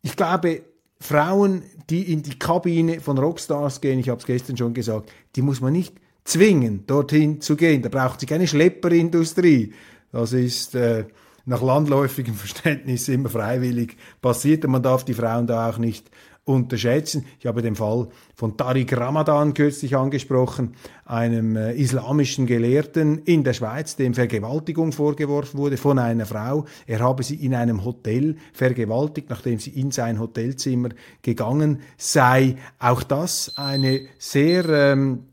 ich 0.00 0.16
glaube, 0.16 0.62
Frauen, 1.02 1.62
die 1.90 2.12
in 2.12 2.22
die 2.22 2.38
Kabine 2.38 3.00
von 3.00 3.18
Rockstars 3.18 3.80
gehen, 3.80 3.98
ich 3.98 4.08
habe 4.08 4.20
es 4.20 4.26
gestern 4.26 4.56
schon 4.56 4.72
gesagt, 4.72 5.10
die 5.34 5.42
muss 5.42 5.60
man 5.60 5.72
nicht 5.72 5.94
zwingen, 6.24 6.86
dorthin 6.86 7.40
zu 7.40 7.56
gehen. 7.56 7.82
Da 7.82 7.88
braucht 7.88 8.20
sich 8.20 8.28
keine 8.28 8.46
Schlepperindustrie. 8.46 9.72
Das 10.12 10.32
ist 10.32 10.74
äh, 10.74 11.06
nach 11.44 11.60
landläufigem 11.60 12.34
Verständnis 12.36 13.08
immer 13.08 13.28
freiwillig 13.28 13.96
passiert 14.20 14.64
und 14.64 14.70
man 14.70 14.82
darf 14.82 15.04
die 15.04 15.14
Frauen 15.14 15.46
da 15.46 15.68
auch 15.68 15.78
nicht 15.78 16.10
unterschätzen. 16.44 17.24
Ich 17.38 17.46
habe 17.46 17.62
den 17.62 17.76
Fall 17.76 18.08
von 18.34 18.56
Tariq 18.56 18.96
Ramadan 18.96 19.54
kürzlich 19.54 19.96
angesprochen, 19.96 20.74
einem 21.04 21.56
äh, 21.56 21.72
islamischen 21.74 22.46
Gelehrten 22.46 23.18
in 23.18 23.44
der 23.44 23.52
Schweiz, 23.52 23.94
dem 23.94 24.14
Vergewaltigung 24.14 24.90
vorgeworfen 24.90 25.58
wurde 25.58 25.76
von 25.76 26.00
einer 26.00 26.26
Frau. 26.26 26.64
Er 26.86 26.98
habe 26.98 27.22
sie 27.22 27.36
in 27.36 27.54
einem 27.54 27.84
Hotel 27.84 28.36
vergewaltigt, 28.52 29.30
nachdem 29.30 29.60
sie 29.60 29.70
in 29.70 29.92
sein 29.92 30.18
Hotelzimmer 30.18 30.88
gegangen 31.22 31.80
sei. 31.96 32.56
Auch 32.80 33.04
das 33.04 33.56
eine 33.56 34.00
sehr, 34.18 34.68
ähm, 34.68 35.26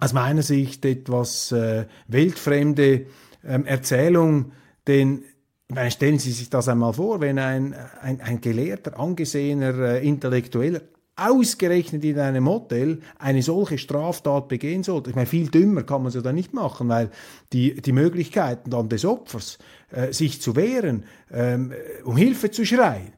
aus 0.00 0.12
meiner 0.12 0.42
Sicht 0.42 0.84
etwas 0.84 1.52
äh, 1.52 1.86
weltfremde 2.08 3.06
ähm, 3.44 3.64
Erzählung, 3.64 4.52
denn 4.88 5.22
meine, 5.74 5.90
stellen 5.90 6.18
Sie 6.18 6.32
sich 6.32 6.48
das 6.48 6.68
einmal 6.68 6.94
vor, 6.94 7.20
wenn 7.20 7.38
ein, 7.38 7.74
ein, 8.00 8.20
ein 8.20 8.40
gelehrter, 8.40 8.98
angesehener 8.98 9.78
äh, 9.78 10.06
Intellektueller 10.06 10.80
ausgerechnet 11.18 12.04
in 12.04 12.18
einem 12.18 12.48
Hotel 12.48 13.00
eine 13.18 13.42
solche 13.42 13.76
Straftat 13.76 14.48
begehen 14.48 14.82
sollte. 14.84 15.10
Ich 15.10 15.16
meine, 15.16 15.26
viel 15.26 15.48
dümmer 15.48 15.82
kann 15.82 16.02
man 16.02 16.08
es 16.08 16.14
ja 16.14 16.20
da 16.20 16.32
nicht 16.32 16.54
machen, 16.54 16.88
weil 16.88 17.10
die, 17.52 17.74
die 17.74 17.92
Möglichkeiten 17.92 18.70
dann 18.70 18.88
des 18.88 19.04
Opfers, 19.04 19.58
äh, 19.90 20.12
sich 20.12 20.40
zu 20.40 20.54
wehren, 20.54 21.04
ähm, 21.32 21.72
um 22.04 22.16
Hilfe 22.16 22.50
zu 22.50 22.64
schreien, 22.64 23.12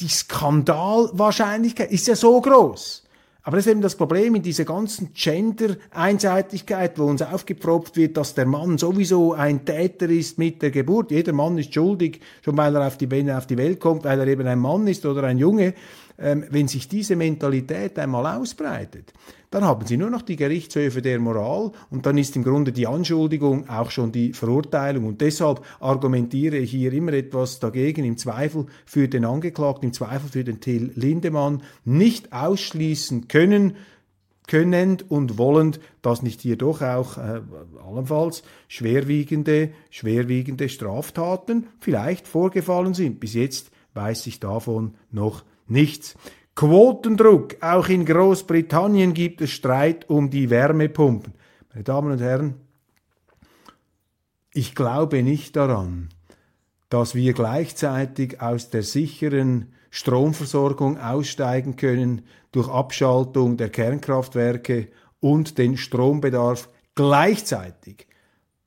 die 0.00 0.08
Skandalwahrscheinlichkeit 0.08 1.90
ist 1.90 2.06
ja 2.06 2.16
so 2.16 2.40
groß. 2.40 3.05
Aber 3.46 3.58
das 3.58 3.66
ist 3.66 3.70
eben 3.70 3.80
das 3.80 3.94
Problem 3.94 4.34
in 4.34 4.42
dieser 4.42 4.64
ganzen 4.64 5.10
Gender-Einseitigkeit, 5.14 6.98
wo 6.98 7.04
uns 7.04 7.22
aufgepfropft 7.22 7.96
wird, 7.96 8.16
dass 8.16 8.34
der 8.34 8.44
Mann 8.44 8.76
sowieso 8.76 9.34
ein 9.34 9.64
Täter 9.64 10.08
ist 10.08 10.36
mit 10.36 10.62
der 10.62 10.72
Geburt. 10.72 11.12
Jeder 11.12 11.32
Mann 11.32 11.56
ist 11.56 11.72
schuldig, 11.72 12.18
schon 12.44 12.56
weil 12.56 12.74
er 12.74 12.84
auf 12.84 12.98
die, 12.98 13.08
er 13.08 13.38
auf 13.38 13.46
die 13.46 13.56
Welt 13.56 13.78
kommt, 13.78 14.02
weil 14.02 14.18
er 14.18 14.26
eben 14.26 14.48
ein 14.48 14.58
Mann 14.58 14.88
ist 14.88 15.06
oder 15.06 15.22
ein 15.22 15.38
Junge. 15.38 15.74
Ähm, 16.18 16.44
wenn 16.50 16.66
sich 16.66 16.88
diese 16.88 17.14
Mentalität 17.14 17.98
einmal 17.98 18.38
ausbreitet, 18.38 19.12
dann 19.50 19.64
haben 19.64 19.86
sie 19.86 19.96
nur 19.96 20.10
noch 20.10 20.22
die 20.22 20.36
Gerichtshöfe 20.36 21.02
der 21.02 21.18
Moral 21.18 21.72
und 21.90 22.06
dann 22.06 22.18
ist 22.18 22.36
im 22.36 22.42
Grunde 22.42 22.72
die 22.72 22.86
Anschuldigung 22.86 23.68
auch 23.68 23.90
schon 23.90 24.12
die 24.12 24.32
Verurteilung. 24.32 25.04
Und 25.04 25.20
deshalb 25.20 25.62
argumentiere 25.80 26.56
ich 26.56 26.70
hier 26.70 26.92
immer 26.92 27.12
etwas 27.12 27.60
dagegen, 27.60 28.04
im 28.04 28.16
Zweifel 28.16 28.66
für 28.84 29.08
den 29.08 29.24
Angeklagten, 29.24 29.88
im 29.88 29.92
Zweifel 29.92 30.28
für 30.28 30.44
den 30.44 30.60
Till 30.60 30.92
Lindemann 30.94 31.62
nicht 31.84 32.32
ausschließen 32.32 33.28
können, 33.28 33.76
könnend 34.46 35.10
und 35.10 35.38
wollend, 35.38 35.80
dass 36.02 36.22
nicht 36.22 36.40
hier 36.40 36.56
doch 36.56 36.82
auch 36.82 37.18
äh, 37.18 37.40
allenfalls 37.84 38.42
schwerwiegende, 38.68 39.70
schwerwiegende 39.90 40.68
Straftaten 40.68 41.66
vielleicht 41.80 42.28
vorgefallen 42.28 42.94
sind. 42.94 43.20
Bis 43.20 43.34
jetzt 43.34 43.70
weiß 43.94 44.26
ich 44.26 44.40
davon 44.40 44.94
noch 45.10 45.44
nichts. 45.68 46.14
Quotendruck. 46.54 47.56
Auch 47.60 47.88
in 47.88 48.04
Großbritannien 48.04 49.12
gibt 49.14 49.40
es 49.40 49.50
Streit 49.50 50.08
um 50.08 50.30
die 50.30 50.50
Wärmepumpen. 50.50 51.34
Meine 51.70 51.84
Damen 51.84 52.12
und 52.12 52.20
Herren, 52.20 52.54
ich 54.52 54.74
glaube 54.74 55.22
nicht 55.22 55.54
daran, 55.56 56.08
dass 56.88 57.14
wir 57.14 57.34
gleichzeitig 57.34 58.40
aus 58.40 58.70
der 58.70 58.82
sicheren 58.82 59.74
Stromversorgung 59.90 60.98
aussteigen 60.98 61.76
können 61.76 62.22
durch 62.52 62.68
Abschaltung 62.68 63.58
der 63.58 63.68
Kernkraftwerke 63.68 64.88
und 65.20 65.58
den 65.58 65.76
Strombedarf 65.76 66.70
gleichzeitig 66.94 68.06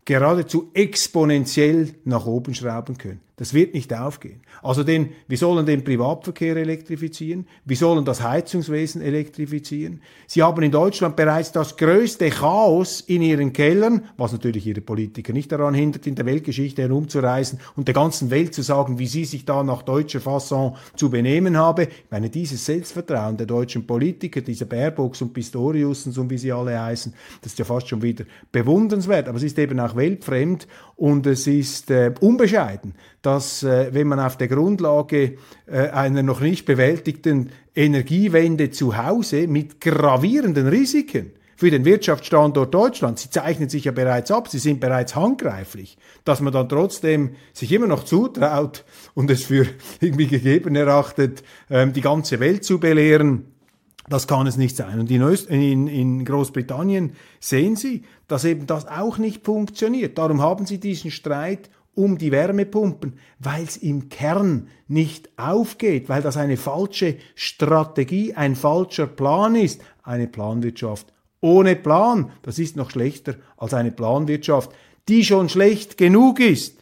geradezu 0.06 0.72
exponentiell 0.74 1.96
nach 2.04 2.26
oben 2.26 2.54
schrauben 2.54 2.98
können. 2.98 3.22
Das 3.40 3.54
wird 3.54 3.74
nicht 3.74 3.94
aufgehen. 3.94 4.42
Also 4.62 4.84
den, 4.84 5.12
wir 5.30 5.38
sollen 5.38 5.66
den 5.66 5.86
Privatverkehr 5.86 6.58
elektrifizieren, 6.58 7.48
wir 7.64 7.78
sollen 7.78 8.04
das 8.04 8.22
Heizungswesen 8.22 9.02
elektrifizieren. 9.02 10.02
Sie 10.28 10.44
haben 10.44 10.62
in 10.62 10.72
Deutschland 10.72 11.16
bereits 11.16 11.54
das 11.54 11.78
größte 11.78 12.32
Chaos 12.32 13.00
in 13.00 13.22
ihren 13.22 13.54
Kellern, 13.54 14.04
was 14.18 14.34
natürlich 14.34 14.68
ihre 14.68 14.82
Politiker 14.82 15.32
nicht 15.32 15.54
daran 15.54 15.74
hindert, 15.74 16.06
in 16.06 16.16
der 16.16 16.26
Weltgeschichte 16.26 16.82
herumzureisen 16.82 17.62
und 17.78 17.88
der 17.88 17.96
ganzen 17.96 18.30
Welt 18.30 18.54
zu 18.54 18.62
sagen, 18.62 19.00
wie 19.00 19.08
sie 19.08 19.24
sich 19.24 19.46
da 19.46 19.64
nach 19.64 19.84
deutscher 19.84 20.20
Fasson 20.20 20.76
zu 20.98 21.10
benehmen 21.10 21.56
habe. 21.56 21.84
Ich 21.84 22.12
meine, 22.12 22.30
dieses 22.30 22.66
Selbstvertrauen 22.66 23.38
der 23.38 23.48
deutschen 23.48 23.88
Politiker, 23.88 24.42
dieser 24.42 24.66
Baerbocks 24.66 25.22
und 25.22 25.32
Pistorius 25.32 26.06
und 26.06 26.12
so 26.12 26.30
wie 26.30 26.38
sie 26.38 26.52
alle 26.52 26.78
heißen, 26.78 27.14
das 27.42 27.54
ist 27.54 27.60
ja 27.60 27.64
fast 27.64 27.88
schon 27.88 28.02
wieder 28.02 28.26
bewundernswert, 28.52 29.30
aber 29.30 29.38
es 29.38 29.44
ist 29.44 29.58
eben 29.60 29.80
auch 29.80 29.96
weltfremd 29.96 30.68
und 31.00 31.26
es 31.28 31.48
ist 31.48 31.90
äh, 31.92 32.14
unbescheiden, 32.20 32.94
dass 33.22 33.64
äh, 33.64 33.94
wenn 33.94 34.08
man 34.08 34.20
auf 34.20 34.38
der 34.38 34.50
Grundlage 34.50 35.38
äh, 35.66 35.90
einer 35.90 36.24
noch 36.24 36.42
nicht 36.42 36.66
bewältigten 36.66 37.52
Energiewende 37.74 38.70
zu 38.70 38.98
Hause 38.98 39.48
mit 39.48 39.80
gravierenden 39.80 40.68
Risiken 40.68 41.32
für 41.56 41.72
den 41.72 41.86
Wirtschaftsstandort 41.86 42.74
Deutschland, 42.74 43.18
sie 43.18 43.30
zeichnen 43.30 43.70
sich 43.70 43.86
ja 43.86 43.94
bereits 43.94 44.30
ab, 44.30 44.50
sie 44.50 44.60
sind 44.60 44.82
bereits 44.82 45.16
handgreiflich, 45.16 45.98
dass 46.26 46.42
man 46.42 46.52
dann 46.52 46.68
trotzdem 46.68 47.32
sich 47.54 47.72
immer 47.72 47.88
noch 47.88 48.04
zutraut 48.04 48.84
und 49.14 49.32
es 49.32 49.44
für 49.44 49.68
irgendwie 50.02 50.28
gegeben 50.28 50.76
erachtet, 50.76 51.44
ähm, 51.70 51.94
die 51.94 52.02
ganze 52.02 52.42
Welt 52.42 52.66
zu 52.66 52.78
belehren, 52.78 53.46
das 54.10 54.28
kann 54.28 54.48
es 54.48 54.58
nicht 54.58 54.76
sein. 54.76 55.00
Und 55.00 55.12
in, 55.12 55.22
Öst 55.22 55.50
in, 55.50 55.88
in 55.88 56.26
Großbritannien 56.26 57.14
sehen 57.40 57.76
Sie, 57.76 58.04
dass 58.30 58.46
eben 58.46 58.66
das 58.66 58.88
auch 58.88 59.18
nicht 59.18 59.44
funktioniert. 59.44 60.18
Darum 60.18 60.42
haben 60.42 60.66
Sie 60.66 60.80
diesen 60.80 61.12
Streit 61.12 61.70
um 61.96 62.18
die 62.18 62.32
Wärmepumpen, 62.32 63.20
weil 63.40 63.64
es 63.64 63.76
im 63.76 64.08
Kern 64.08 64.70
nicht 64.88 65.30
aufgeht, 65.38 66.08
weil 66.08 66.22
das 66.22 66.38
eine 66.38 66.56
falsche 66.56 67.18
Strategie, 67.36 68.34
ein 68.34 68.56
falscher 68.56 69.08
Plan 69.08 69.56
ist, 69.56 69.82
eine 70.04 70.28
Planwirtschaft 70.28 71.12
ohne 71.42 71.76
Plan. 71.76 72.32
Das 72.42 72.60
ist 72.60 72.76
noch 72.76 72.92
schlechter 72.92 73.36
als 73.58 73.74
eine 73.74 73.92
Planwirtschaft, 73.92 74.72
die 75.08 75.26
schon 75.26 75.50
schlecht 75.50 75.98
genug 75.98 76.40
ist. 76.40 76.80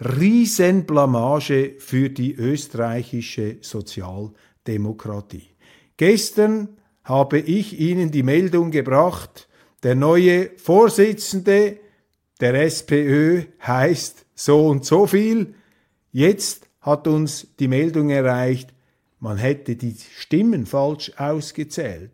Riesenblamage 0.00 1.74
für 1.78 2.10
die 2.10 2.34
österreichische 2.34 3.58
Sozialdemokratie. 3.60 5.48
Gestern 5.96 6.68
habe 7.04 7.38
ich 7.38 7.78
Ihnen 7.78 8.10
die 8.10 8.24
Meldung 8.24 8.70
gebracht, 8.70 9.48
der 9.84 9.94
neue 9.94 10.50
Vorsitzende 10.56 11.78
der 12.40 12.54
SPÖ 12.54 13.44
heißt 13.64 14.24
so 14.34 14.66
und 14.66 14.84
so 14.84 15.06
viel. 15.06 15.54
Jetzt 16.10 16.68
hat 16.80 17.06
uns 17.06 17.46
die 17.60 17.68
Meldung 17.68 18.10
erreicht, 18.10 18.70
man 19.20 19.36
hätte 19.36 19.76
die 19.76 19.96
Stimmen 20.16 20.66
falsch 20.66 21.12
ausgezählt, 21.16 22.10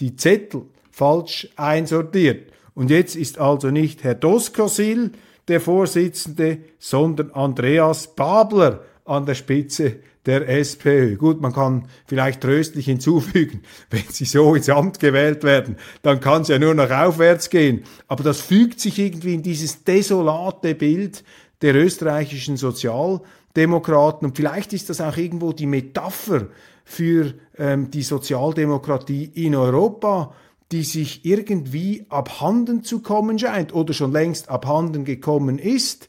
die 0.00 0.16
Zettel 0.16 0.66
falsch 0.90 1.48
einsortiert. 1.56 2.52
Und 2.74 2.90
jetzt 2.90 3.16
ist 3.16 3.38
also 3.38 3.70
nicht 3.70 4.04
Herr 4.04 4.14
Doskosil 4.14 5.12
der 5.48 5.60
Vorsitzende, 5.60 6.58
sondern 6.78 7.30
Andreas 7.32 8.14
Babler 8.14 8.84
an 9.04 9.26
der 9.26 9.34
Spitze 9.34 10.00
der 10.26 10.48
SPÖ. 10.48 11.16
Gut, 11.16 11.40
man 11.40 11.52
kann 11.52 11.88
vielleicht 12.06 12.40
tröstlich 12.40 12.86
hinzufügen, 12.86 13.62
wenn 13.90 14.04
sie 14.08 14.24
so 14.24 14.54
ins 14.54 14.68
Amt 14.68 15.00
gewählt 15.00 15.42
werden, 15.42 15.76
dann 16.02 16.20
kann 16.20 16.42
es 16.42 16.48
ja 16.48 16.58
nur 16.58 16.74
noch 16.74 16.90
aufwärts 16.90 17.50
gehen. 17.50 17.84
Aber 18.08 18.22
das 18.22 18.40
fügt 18.40 18.80
sich 18.80 18.98
irgendwie 18.98 19.34
in 19.34 19.42
dieses 19.42 19.84
desolate 19.84 20.74
Bild 20.74 21.24
der 21.62 21.74
österreichischen 21.74 22.56
Sozialdemokraten. 22.56 24.28
Und 24.28 24.36
vielleicht 24.36 24.72
ist 24.72 24.90
das 24.90 25.00
auch 25.00 25.16
irgendwo 25.16 25.52
die 25.52 25.66
Metapher 25.66 26.48
für 26.84 27.34
ähm, 27.58 27.90
die 27.90 28.02
Sozialdemokratie 28.02 29.30
in 29.34 29.54
Europa, 29.54 30.34
die 30.72 30.84
sich 30.84 31.24
irgendwie 31.24 32.06
abhanden 32.08 32.82
zu 32.82 33.00
kommen 33.00 33.38
scheint 33.38 33.74
oder 33.74 33.92
schon 33.92 34.12
längst 34.12 34.48
abhanden 34.48 35.04
gekommen 35.04 35.58
ist. 35.58 36.08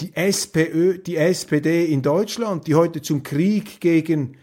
Die 0.00 0.14
SPÖ, 0.14 0.98
die 0.98 1.16
SPD 1.16 1.86
in 1.86 2.02
Deutschland, 2.02 2.66
die 2.66 2.74
heute 2.76 3.02
zum 3.02 3.22
Krieg 3.22 3.80
gegen 3.80 4.36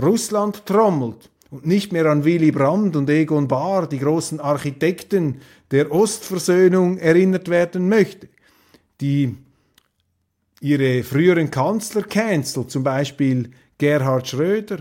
Russland 0.00 0.66
trommelt 0.66 1.30
und 1.50 1.66
nicht 1.66 1.92
mehr 1.92 2.06
an 2.06 2.24
Willy 2.24 2.50
Brandt 2.50 2.96
und 2.96 3.08
Egon 3.08 3.48
Bahr, 3.48 3.88
die 3.88 3.98
großen 3.98 4.40
Architekten 4.40 5.40
der 5.70 5.90
Ostversöhnung, 5.90 6.98
erinnert 6.98 7.48
werden 7.48 7.88
möchte, 7.88 8.28
die 9.00 9.36
ihre 10.60 11.02
früheren 11.02 11.50
Kanzler 11.50 12.02
cancelt, 12.02 12.70
zum 12.70 12.82
Beispiel 12.82 13.50
Gerhard 13.78 14.28
Schröder, 14.28 14.80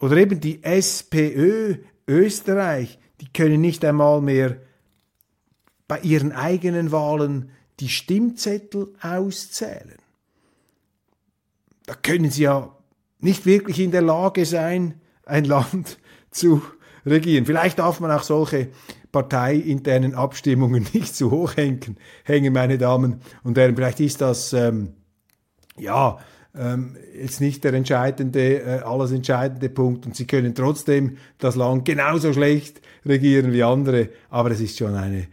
oder 0.00 0.16
eben 0.16 0.40
die 0.40 0.62
SPÖ 0.62 1.76
Österreich, 2.06 2.98
die 3.20 3.28
können 3.32 3.60
nicht 3.60 3.84
einmal 3.84 4.20
mehr 4.20 4.58
bei 5.86 6.00
ihren 6.00 6.32
eigenen 6.32 6.92
Wahlen 6.92 7.50
die 7.80 7.88
Stimmzettel 7.88 8.88
auszählen. 9.00 9.98
Da 11.86 11.94
können 11.94 12.30
sie 12.30 12.42
ja 12.42 12.74
nicht 13.20 13.46
wirklich 13.46 13.80
in 13.80 13.90
der 13.90 14.02
Lage 14.02 14.44
sein, 14.44 15.00
ein 15.24 15.44
Land 15.44 15.98
zu 16.30 16.62
regieren. 17.06 17.46
Vielleicht 17.46 17.78
darf 17.78 18.00
man 18.00 18.10
auch 18.10 18.22
solche 18.22 18.68
parteiinternen 19.12 20.14
Abstimmungen 20.14 20.86
nicht 20.92 21.14
zu 21.14 21.30
hoch 21.30 21.56
hängen, 21.56 21.96
hängen 22.24 22.52
meine 22.52 22.78
Damen 22.78 23.20
und 23.42 23.56
Herren. 23.56 23.74
Vielleicht 23.74 24.00
ist 24.00 24.20
das, 24.20 24.52
ähm, 24.52 24.94
ja, 25.78 26.18
ähm, 26.54 26.96
jetzt 27.14 27.40
nicht 27.40 27.64
der 27.64 27.72
entscheidende, 27.74 28.60
äh, 28.60 28.80
alles 28.80 29.12
entscheidende 29.12 29.68
Punkt 29.68 30.06
und 30.06 30.16
sie 30.16 30.26
können 30.26 30.54
trotzdem 30.54 31.16
das 31.38 31.56
Land 31.56 31.84
genauso 31.84 32.32
schlecht 32.32 32.80
regieren 33.06 33.52
wie 33.52 33.62
andere, 33.62 34.10
aber 34.28 34.50
es 34.50 34.60
ist 34.60 34.76
schon 34.76 34.94
eine 34.94 35.28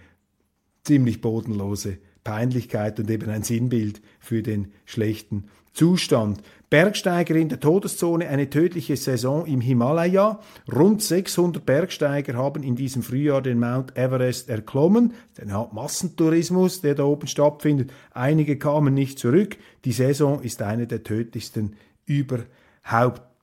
ziemlich 0.84 1.22
bodenlose 1.22 1.98
Peinlichkeit 2.26 3.00
und 3.00 3.10
eben 3.10 3.30
ein 3.30 3.44
Sinnbild 3.44 4.02
für 4.20 4.44
den 4.44 4.74
schlechten 4.84 5.46
Zustand. 5.72 6.42
Bergsteiger 6.70 7.36
in 7.36 7.48
der 7.48 7.60
Todeszone, 7.60 8.28
eine 8.28 8.50
tödliche 8.50 8.98
Saison 8.98 9.46
im 9.46 9.62
Himalaya. 9.62 10.40
Rund 10.74 11.02
600 11.02 11.66
Bergsteiger 11.66 12.34
haben 12.34 12.64
in 12.64 12.76
diesem 12.76 13.04
Frühjahr 13.04 13.42
den 13.42 13.60
Mount 13.60 13.96
Everest 13.96 14.50
erklommen. 14.50 15.14
Den 15.38 15.54
Massentourismus, 15.72 16.82
der 16.82 16.96
da 16.96 17.04
oben 17.04 17.28
stattfindet. 17.28 17.92
Einige 18.12 18.58
kamen 18.58 18.94
nicht 18.94 19.20
zurück. 19.20 19.58
Die 19.86 19.92
Saison 19.94 20.42
ist 20.42 20.62
eine 20.62 20.88
der 20.88 21.04
tödlichsten 21.04 21.76
überhaupt. 22.06 23.35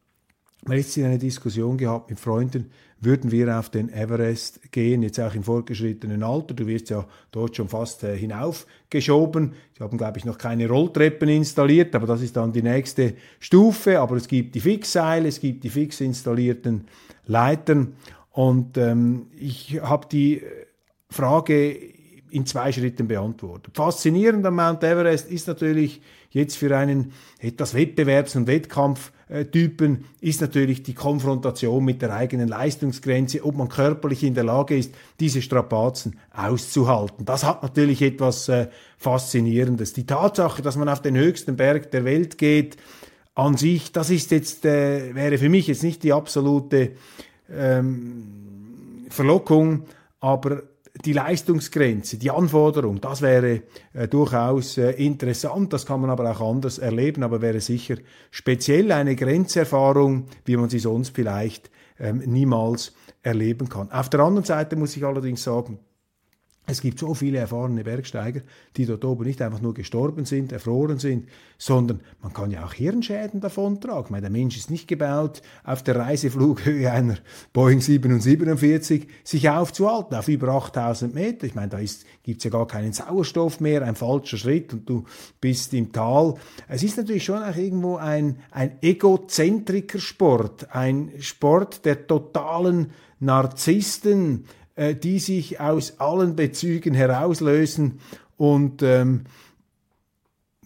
Letztens 0.66 1.06
eine 1.06 1.18
Diskussion 1.18 1.76
gehabt 1.76 2.08
mit 2.10 2.20
Freunden, 2.20 2.70
würden 3.00 3.32
wir 3.32 3.58
auf 3.58 3.68
den 3.68 3.92
Everest 3.92 4.70
gehen, 4.70 5.02
jetzt 5.02 5.18
auch 5.18 5.34
im 5.34 5.42
fortgeschrittenen 5.42 6.22
Alter. 6.22 6.54
Du 6.54 6.68
wirst 6.68 6.88
ja 6.90 7.04
dort 7.32 7.56
schon 7.56 7.68
fast 7.68 8.04
äh, 8.04 8.16
hinaufgeschoben. 8.16 9.54
Sie 9.76 9.82
haben, 9.82 9.98
glaube 9.98 10.18
ich, 10.18 10.24
noch 10.24 10.38
keine 10.38 10.68
Rolltreppen 10.68 11.28
installiert, 11.28 11.96
aber 11.96 12.06
das 12.06 12.22
ist 12.22 12.36
dann 12.36 12.52
die 12.52 12.62
nächste 12.62 13.14
Stufe. 13.40 13.98
Aber 13.98 14.14
es 14.14 14.28
gibt 14.28 14.54
die 14.54 14.60
Fixseile, 14.60 15.26
es 15.28 15.40
gibt 15.40 15.64
die 15.64 15.70
fix 15.70 16.00
installierten 16.00 16.86
Leitern. 17.26 17.94
Und 18.30 18.78
ähm, 18.78 19.26
ich 19.36 19.80
habe 19.82 20.06
die 20.10 20.42
Frage 21.10 21.76
in 22.30 22.46
zwei 22.46 22.70
Schritten 22.70 23.08
beantwortet. 23.08 23.76
Faszinierend 23.76 24.46
am 24.46 24.56
Mount 24.56 24.82
Everest 24.84 25.28
ist 25.30 25.48
natürlich 25.48 26.00
jetzt 26.30 26.56
für 26.56 26.76
einen 26.76 27.12
etwas 27.40 27.74
Wettbewerbs- 27.74 28.36
und 28.36 28.48
Wettkampftypen 29.32 30.04
ist 30.20 30.40
natürlich 30.40 30.82
die 30.82 30.94
Konfrontation 30.94 31.84
mit 31.84 32.02
der 32.02 32.14
eigenen 32.14 32.48
Leistungsgrenze, 32.48 33.44
ob 33.44 33.56
man 33.56 33.68
körperlich 33.68 34.22
in 34.22 34.34
der 34.34 34.44
Lage 34.44 34.76
ist, 34.76 34.94
diese 35.20 35.42
Strapazen 35.42 36.18
auszuhalten. 36.32 37.24
Das 37.24 37.44
hat 37.44 37.62
natürlich 37.62 38.02
etwas 38.02 38.48
äh, 38.48 38.68
Faszinierendes. 38.98 39.92
Die 39.94 40.06
Tatsache, 40.06 40.62
dass 40.62 40.76
man 40.76 40.88
auf 40.88 41.02
den 41.02 41.16
höchsten 41.16 41.56
Berg 41.56 41.90
der 41.90 42.04
Welt 42.04 42.38
geht, 42.38 42.76
an 43.34 43.56
sich, 43.56 43.92
das 43.92 44.10
ist 44.10 44.30
jetzt, 44.30 44.64
äh, 44.66 45.14
wäre 45.14 45.38
für 45.38 45.48
mich 45.48 45.66
jetzt 45.66 45.82
nicht 45.82 46.02
die 46.02 46.12
absolute 46.12 46.92
ähm, 47.50 49.06
Verlockung, 49.08 49.84
aber 50.20 50.62
die 51.04 51.12
Leistungsgrenze, 51.12 52.18
die 52.18 52.30
Anforderung, 52.30 53.00
das 53.00 53.22
wäre 53.22 53.62
äh, 53.94 54.08
durchaus 54.08 54.76
äh, 54.76 54.90
interessant, 54.90 55.72
das 55.72 55.86
kann 55.86 56.00
man 56.00 56.10
aber 56.10 56.30
auch 56.30 56.40
anders 56.40 56.78
erleben, 56.78 57.22
aber 57.22 57.40
wäre 57.40 57.60
sicher 57.60 57.96
speziell 58.30 58.92
eine 58.92 59.16
Grenzerfahrung, 59.16 60.26
wie 60.44 60.56
man 60.56 60.68
sie 60.68 60.78
sonst 60.78 61.14
vielleicht 61.14 61.70
ähm, 61.98 62.18
niemals 62.26 62.92
erleben 63.22 63.68
kann. 63.68 63.90
Auf 63.90 64.10
der 64.10 64.20
anderen 64.20 64.44
Seite 64.44 64.76
muss 64.76 64.96
ich 64.96 65.04
allerdings 65.04 65.42
sagen, 65.42 65.78
es 66.64 66.80
gibt 66.80 67.00
so 67.00 67.12
viele 67.12 67.38
erfahrene 67.38 67.82
Bergsteiger, 67.82 68.42
die 68.76 68.86
dort 68.86 69.04
oben 69.04 69.24
nicht 69.24 69.42
einfach 69.42 69.60
nur 69.60 69.74
gestorben 69.74 70.24
sind, 70.24 70.52
erfroren 70.52 71.00
sind, 71.00 71.28
sondern 71.58 72.00
man 72.22 72.32
kann 72.32 72.52
ja 72.52 72.64
auch 72.64 72.72
Hirnschäden 72.72 73.40
davontragen. 73.40 74.04
Ich 74.04 74.10
meine, 74.10 74.22
der 74.22 74.30
Mensch 74.30 74.56
ist 74.56 74.70
nicht 74.70 74.86
gebaut, 74.86 75.42
auf 75.64 75.82
der 75.82 75.96
Reiseflughöhe 75.96 76.90
einer 76.90 77.16
Boeing 77.52 77.80
747 77.80 79.08
sich 79.24 79.50
aufzuhalten, 79.50 80.14
auf 80.14 80.28
über 80.28 80.48
8000 80.50 81.12
Meter. 81.12 81.46
Ich 81.46 81.56
meine, 81.56 81.68
da 81.68 81.78
gibt 81.78 82.38
es 82.38 82.44
ja 82.44 82.50
gar 82.50 82.68
keinen 82.68 82.92
Sauerstoff 82.92 83.58
mehr, 83.58 83.82
ein 83.82 83.96
falscher 83.96 84.36
Schritt 84.36 84.72
und 84.72 84.88
du 84.88 85.04
bist 85.40 85.74
im 85.74 85.90
Tal. 85.90 86.36
Es 86.68 86.84
ist 86.84 86.96
natürlich 86.96 87.24
schon 87.24 87.42
auch 87.42 87.56
irgendwo 87.56 87.96
ein, 87.96 88.38
ein 88.52 88.78
egozentriker 88.82 89.98
Sport, 89.98 90.72
ein 90.72 91.10
Sport 91.18 91.84
der 91.84 92.06
totalen 92.06 92.92
Narzissten, 93.18 94.44
äh, 94.74 94.94
die 94.94 95.18
sich 95.18 95.60
aus 95.60 96.00
allen 96.00 96.36
Bezügen 96.36 96.94
herauslösen 96.94 98.00
und 98.36 98.82
ähm, 98.82 99.24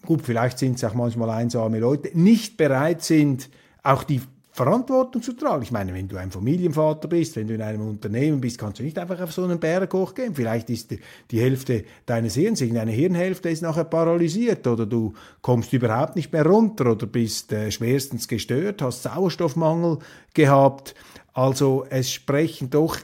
gut, 0.05 0.21
vielleicht 0.23 0.57
sind 0.57 0.77
es 0.77 0.83
auch 0.83 0.93
manchmal 0.93 1.29
einsame 1.29 1.79
Leute, 1.79 2.17
nicht 2.17 2.57
bereit 2.57 3.03
sind, 3.03 3.49
auch 3.83 4.03
die 4.03 4.21
Verantwortung 4.57 5.21
zu 5.21 5.33
tragen. 5.33 5.61
Ich 5.61 5.71
meine, 5.71 5.93
wenn 5.93 6.07
du 6.07 6.17
ein 6.17 6.31
Familienvater 6.31 7.07
bist, 7.07 7.35
wenn 7.35 7.47
du 7.47 7.53
in 7.53 7.61
einem 7.61 7.87
Unternehmen 7.87 8.41
bist, 8.41 8.57
kannst 8.57 8.79
du 8.79 8.83
nicht 8.83 8.97
einfach 8.97 9.21
auf 9.21 9.31
so 9.31 9.43
einen 9.43 9.59
Berg 9.59 9.93
hochgehen. 9.93 10.33
Vielleicht 10.33 10.71
ist 10.71 10.97
die 11.29 11.39
Hälfte 11.39 11.83
deines 12.07 12.33
Hirns, 12.33 12.61
irgendeine 12.61 12.91
Hirnhälfte 12.91 13.49
ist 13.49 13.61
nachher 13.61 13.83
paralysiert 13.83 14.65
oder 14.65 14.87
du 14.87 15.13
kommst 15.41 15.73
überhaupt 15.73 16.15
nicht 16.15 16.33
mehr 16.33 16.43
runter 16.43 16.93
oder 16.93 17.05
bist 17.05 17.53
äh, 17.53 17.69
schwerstens 17.69 18.27
gestört, 18.27 18.81
hast 18.81 19.03
Sauerstoffmangel 19.03 19.99
gehabt. 20.33 20.95
Also 21.33 21.85
es 21.91 22.11
sprechen 22.11 22.71
doch 22.71 22.97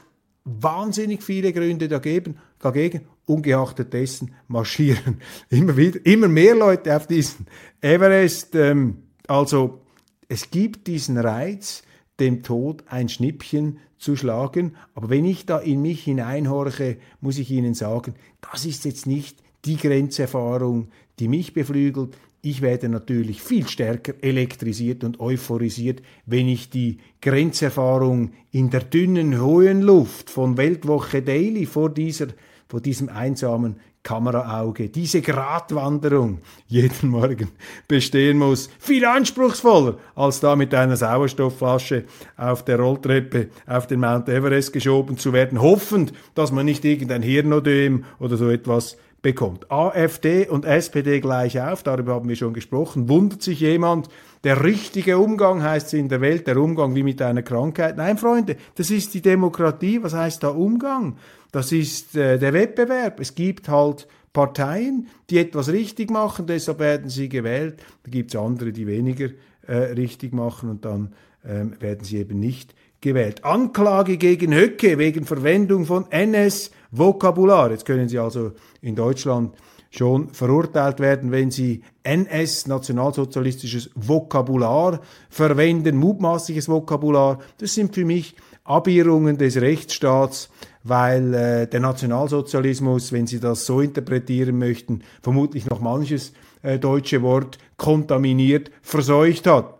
wahnsinnig 0.44 1.22
viele 1.22 1.52
Gründe 1.52 1.88
dagegen, 1.88 2.36
dagegen 2.58 3.06
ungeachtet 3.26 3.92
dessen 3.92 4.34
marschieren 4.48 5.20
immer 5.48 5.76
wieder, 5.76 6.04
immer 6.04 6.28
mehr 6.28 6.54
Leute 6.54 6.94
auf 6.94 7.06
diesen 7.06 7.46
Everest. 7.80 8.54
Ähm, 8.54 8.98
also 9.26 9.80
es 10.28 10.50
gibt 10.50 10.86
diesen 10.86 11.18
Reiz, 11.18 11.82
dem 12.20 12.42
Tod 12.42 12.84
ein 12.86 13.08
Schnippchen 13.08 13.78
zu 13.98 14.16
schlagen. 14.16 14.76
Aber 14.94 15.10
wenn 15.10 15.24
ich 15.24 15.46
da 15.46 15.58
in 15.58 15.82
mich 15.82 16.04
hineinhorche, 16.04 16.98
muss 17.20 17.38
ich 17.38 17.50
Ihnen 17.50 17.74
sagen, 17.74 18.14
das 18.40 18.66
ist 18.66 18.84
jetzt 18.84 19.06
nicht 19.06 19.38
die 19.64 19.76
Grenzerfahrung, 19.76 20.88
die 21.18 21.28
mich 21.28 21.54
beflügelt. 21.54 22.16
Ich 22.46 22.60
werde 22.60 22.90
natürlich 22.90 23.40
viel 23.40 23.66
stärker 23.66 24.12
elektrisiert 24.20 25.02
und 25.02 25.18
euphorisiert, 25.18 26.02
wenn 26.26 26.46
ich 26.46 26.68
die 26.68 26.98
Grenzerfahrung 27.22 28.32
in 28.50 28.68
der 28.68 28.82
dünnen, 28.82 29.40
hohen 29.40 29.80
Luft 29.80 30.28
von 30.28 30.58
Weltwoche 30.58 31.22
Daily 31.22 31.64
vor, 31.64 31.88
dieser, 31.88 32.26
vor 32.68 32.82
diesem 32.82 33.08
einsamen 33.08 33.76
Kameraauge, 34.02 34.90
diese 34.90 35.22
Gratwanderung 35.22 36.40
jeden 36.66 37.08
Morgen 37.08 37.48
bestehen 37.88 38.36
muss. 38.36 38.68
Viel 38.78 39.06
anspruchsvoller, 39.06 39.96
als 40.14 40.40
da 40.40 40.54
mit 40.54 40.74
einer 40.74 40.98
Sauerstoffflasche 40.98 42.04
auf 42.36 42.62
der 42.62 42.78
Rolltreppe 42.78 43.48
auf 43.66 43.86
den 43.86 44.00
Mount 44.00 44.28
Everest 44.28 44.74
geschoben 44.74 45.16
zu 45.16 45.32
werden, 45.32 45.62
hoffend, 45.62 46.12
dass 46.34 46.52
man 46.52 46.66
nicht 46.66 46.84
irgendein 46.84 47.22
Hirnodem 47.22 48.04
oder 48.18 48.36
so 48.36 48.50
etwas 48.50 48.98
bekommt. 49.24 49.72
AfD 49.72 50.46
und 50.46 50.66
SPD 50.66 51.18
gleich 51.18 51.58
auf, 51.58 51.82
darüber 51.82 52.14
haben 52.14 52.28
wir 52.28 52.36
schon 52.36 52.52
gesprochen. 52.52 53.08
Wundert 53.08 53.42
sich 53.42 53.60
jemand, 53.60 54.08
der 54.44 54.62
richtige 54.62 55.18
Umgang 55.18 55.62
heißt 55.62 55.88
es 55.88 55.92
in 55.94 56.10
der 56.10 56.20
Welt, 56.20 56.46
der 56.46 56.58
Umgang 56.58 56.94
wie 56.94 57.02
mit 57.02 57.22
einer 57.22 57.42
Krankheit. 57.42 57.96
Nein, 57.96 58.18
Freunde, 58.18 58.56
das 58.74 58.90
ist 58.90 59.14
die 59.14 59.22
Demokratie. 59.22 60.02
Was 60.02 60.12
heißt 60.12 60.42
da 60.42 60.48
Umgang? 60.48 61.16
Das 61.50 61.72
ist 61.72 62.14
äh, 62.14 62.38
der 62.38 62.52
Wettbewerb. 62.52 63.18
Es 63.18 63.34
gibt 63.34 63.68
halt 63.70 64.06
Parteien, 64.34 65.08
die 65.30 65.38
etwas 65.38 65.72
richtig 65.72 66.10
machen, 66.10 66.46
deshalb 66.46 66.78
werden 66.78 67.08
sie 67.08 67.30
gewählt. 67.30 67.82
Da 68.02 68.10
gibt 68.10 68.34
es 68.34 68.38
andere, 68.38 68.72
die 68.72 68.86
weniger 68.86 69.30
äh, 69.66 69.76
richtig 69.76 70.34
machen 70.34 70.68
und 70.68 70.84
dann 70.84 71.14
ähm, 71.46 71.80
werden 71.80 72.04
sie 72.04 72.18
eben 72.18 72.38
nicht 72.38 72.74
gewählt. 73.04 73.44
Anklage 73.44 74.16
gegen 74.16 74.52
Höcke 74.52 74.98
wegen 74.98 75.24
Verwendung 75.24 75.84
von 75.84 76.10
NS-Vokabular. 76.10 77.70
Jetzt 77.70 77.84
können 77.84 78.08
Sie 78.08 78.18
also 78.18 78.52
in 78.80 78.96
Deutschland 78.96 79.54
schon 79.90 80.30
verurteilt 80.30 80.98
werden, 80.98 81.30
wenn 81.30 81.52
sie 81.52 81.82
NS, 82.02 82.66
nationalsozialistisches 82.66 83.90
Vokabular 83.94 85.00
verwenden, 85.28 85.96
mutmaßliches 85.96 86.68
Vokabular. 86.68 87.38
Das 87.58 87.74
sind 87.74 87.94
für 87.94 88.04
mich 88.04 88.34
Abirrungen 88.64 89.38
des 89.38 89.60
Rechtsstaats, 89.60 90.50
weil 90.82 91.34
äh, 91.34 91.66
der 91.68 91.80
Nationalsozialismus, 91.80 93.12
wenn 93.12 93.26
Sie 93.26 93.38
das 93.38 93.66
so 93.66 93.80
interpretieren 93.80 94.58
möchten, 94.58 95.02
vermutlich 95.22 95.66
noch 95.66 95.80
manches 95.80 96.32
äh, 96.62 96.78
deutsche 96.78 97.22
Wort 97.22 97.58
kontaminiert, 97.76 98.70
verseucht 98.82 99.46
hat. 99.46 99.73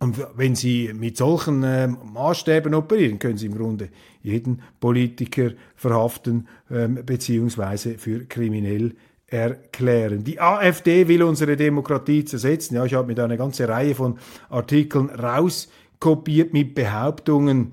Und 0.00 0.16
wenn 0.34 0.54
Sie 0.54 0.92
mit 0.94 1.18
solchen 1.18 1.62
äh, 1.62 1.86
Maßstäben 1.86 2.74
operieren, 2.74 3.18
können 3.18 3.36
Sie 3.36 3.46
im 3.46 3.54
Grunde 3.54 3.90
jeden 4.22 4.62
Politiker 4.80 5.50
verhaften 5.76 6.48
ähm, 6.70 7.00
beziehungsweise 7.04 7.98
für 7.98 8.24
kriminell 8.24 8.94
erklären. 9.26 10.24
Die 10.24 10.40
AfD 10.40 11.06
will 11.06 11.22
unsere 11.22 11.54
Demokratie 11.54 12.24
zersetzen. 12.24 12.76
Ja, 12.76 12.84
ich 12.86 12.94
habe 12.94 13.08
mir 13.08 13.14
da 13.14 13.24
eine 13.24 13.36
ganze 13.36 13.68
Reihe 13.68 13.94
von 13.94 14.18
Artikeln 14.48 15.10
rauskopiert 15.10 16.54
mit 16.54 16.74
Behauptungen. 16.74 17.72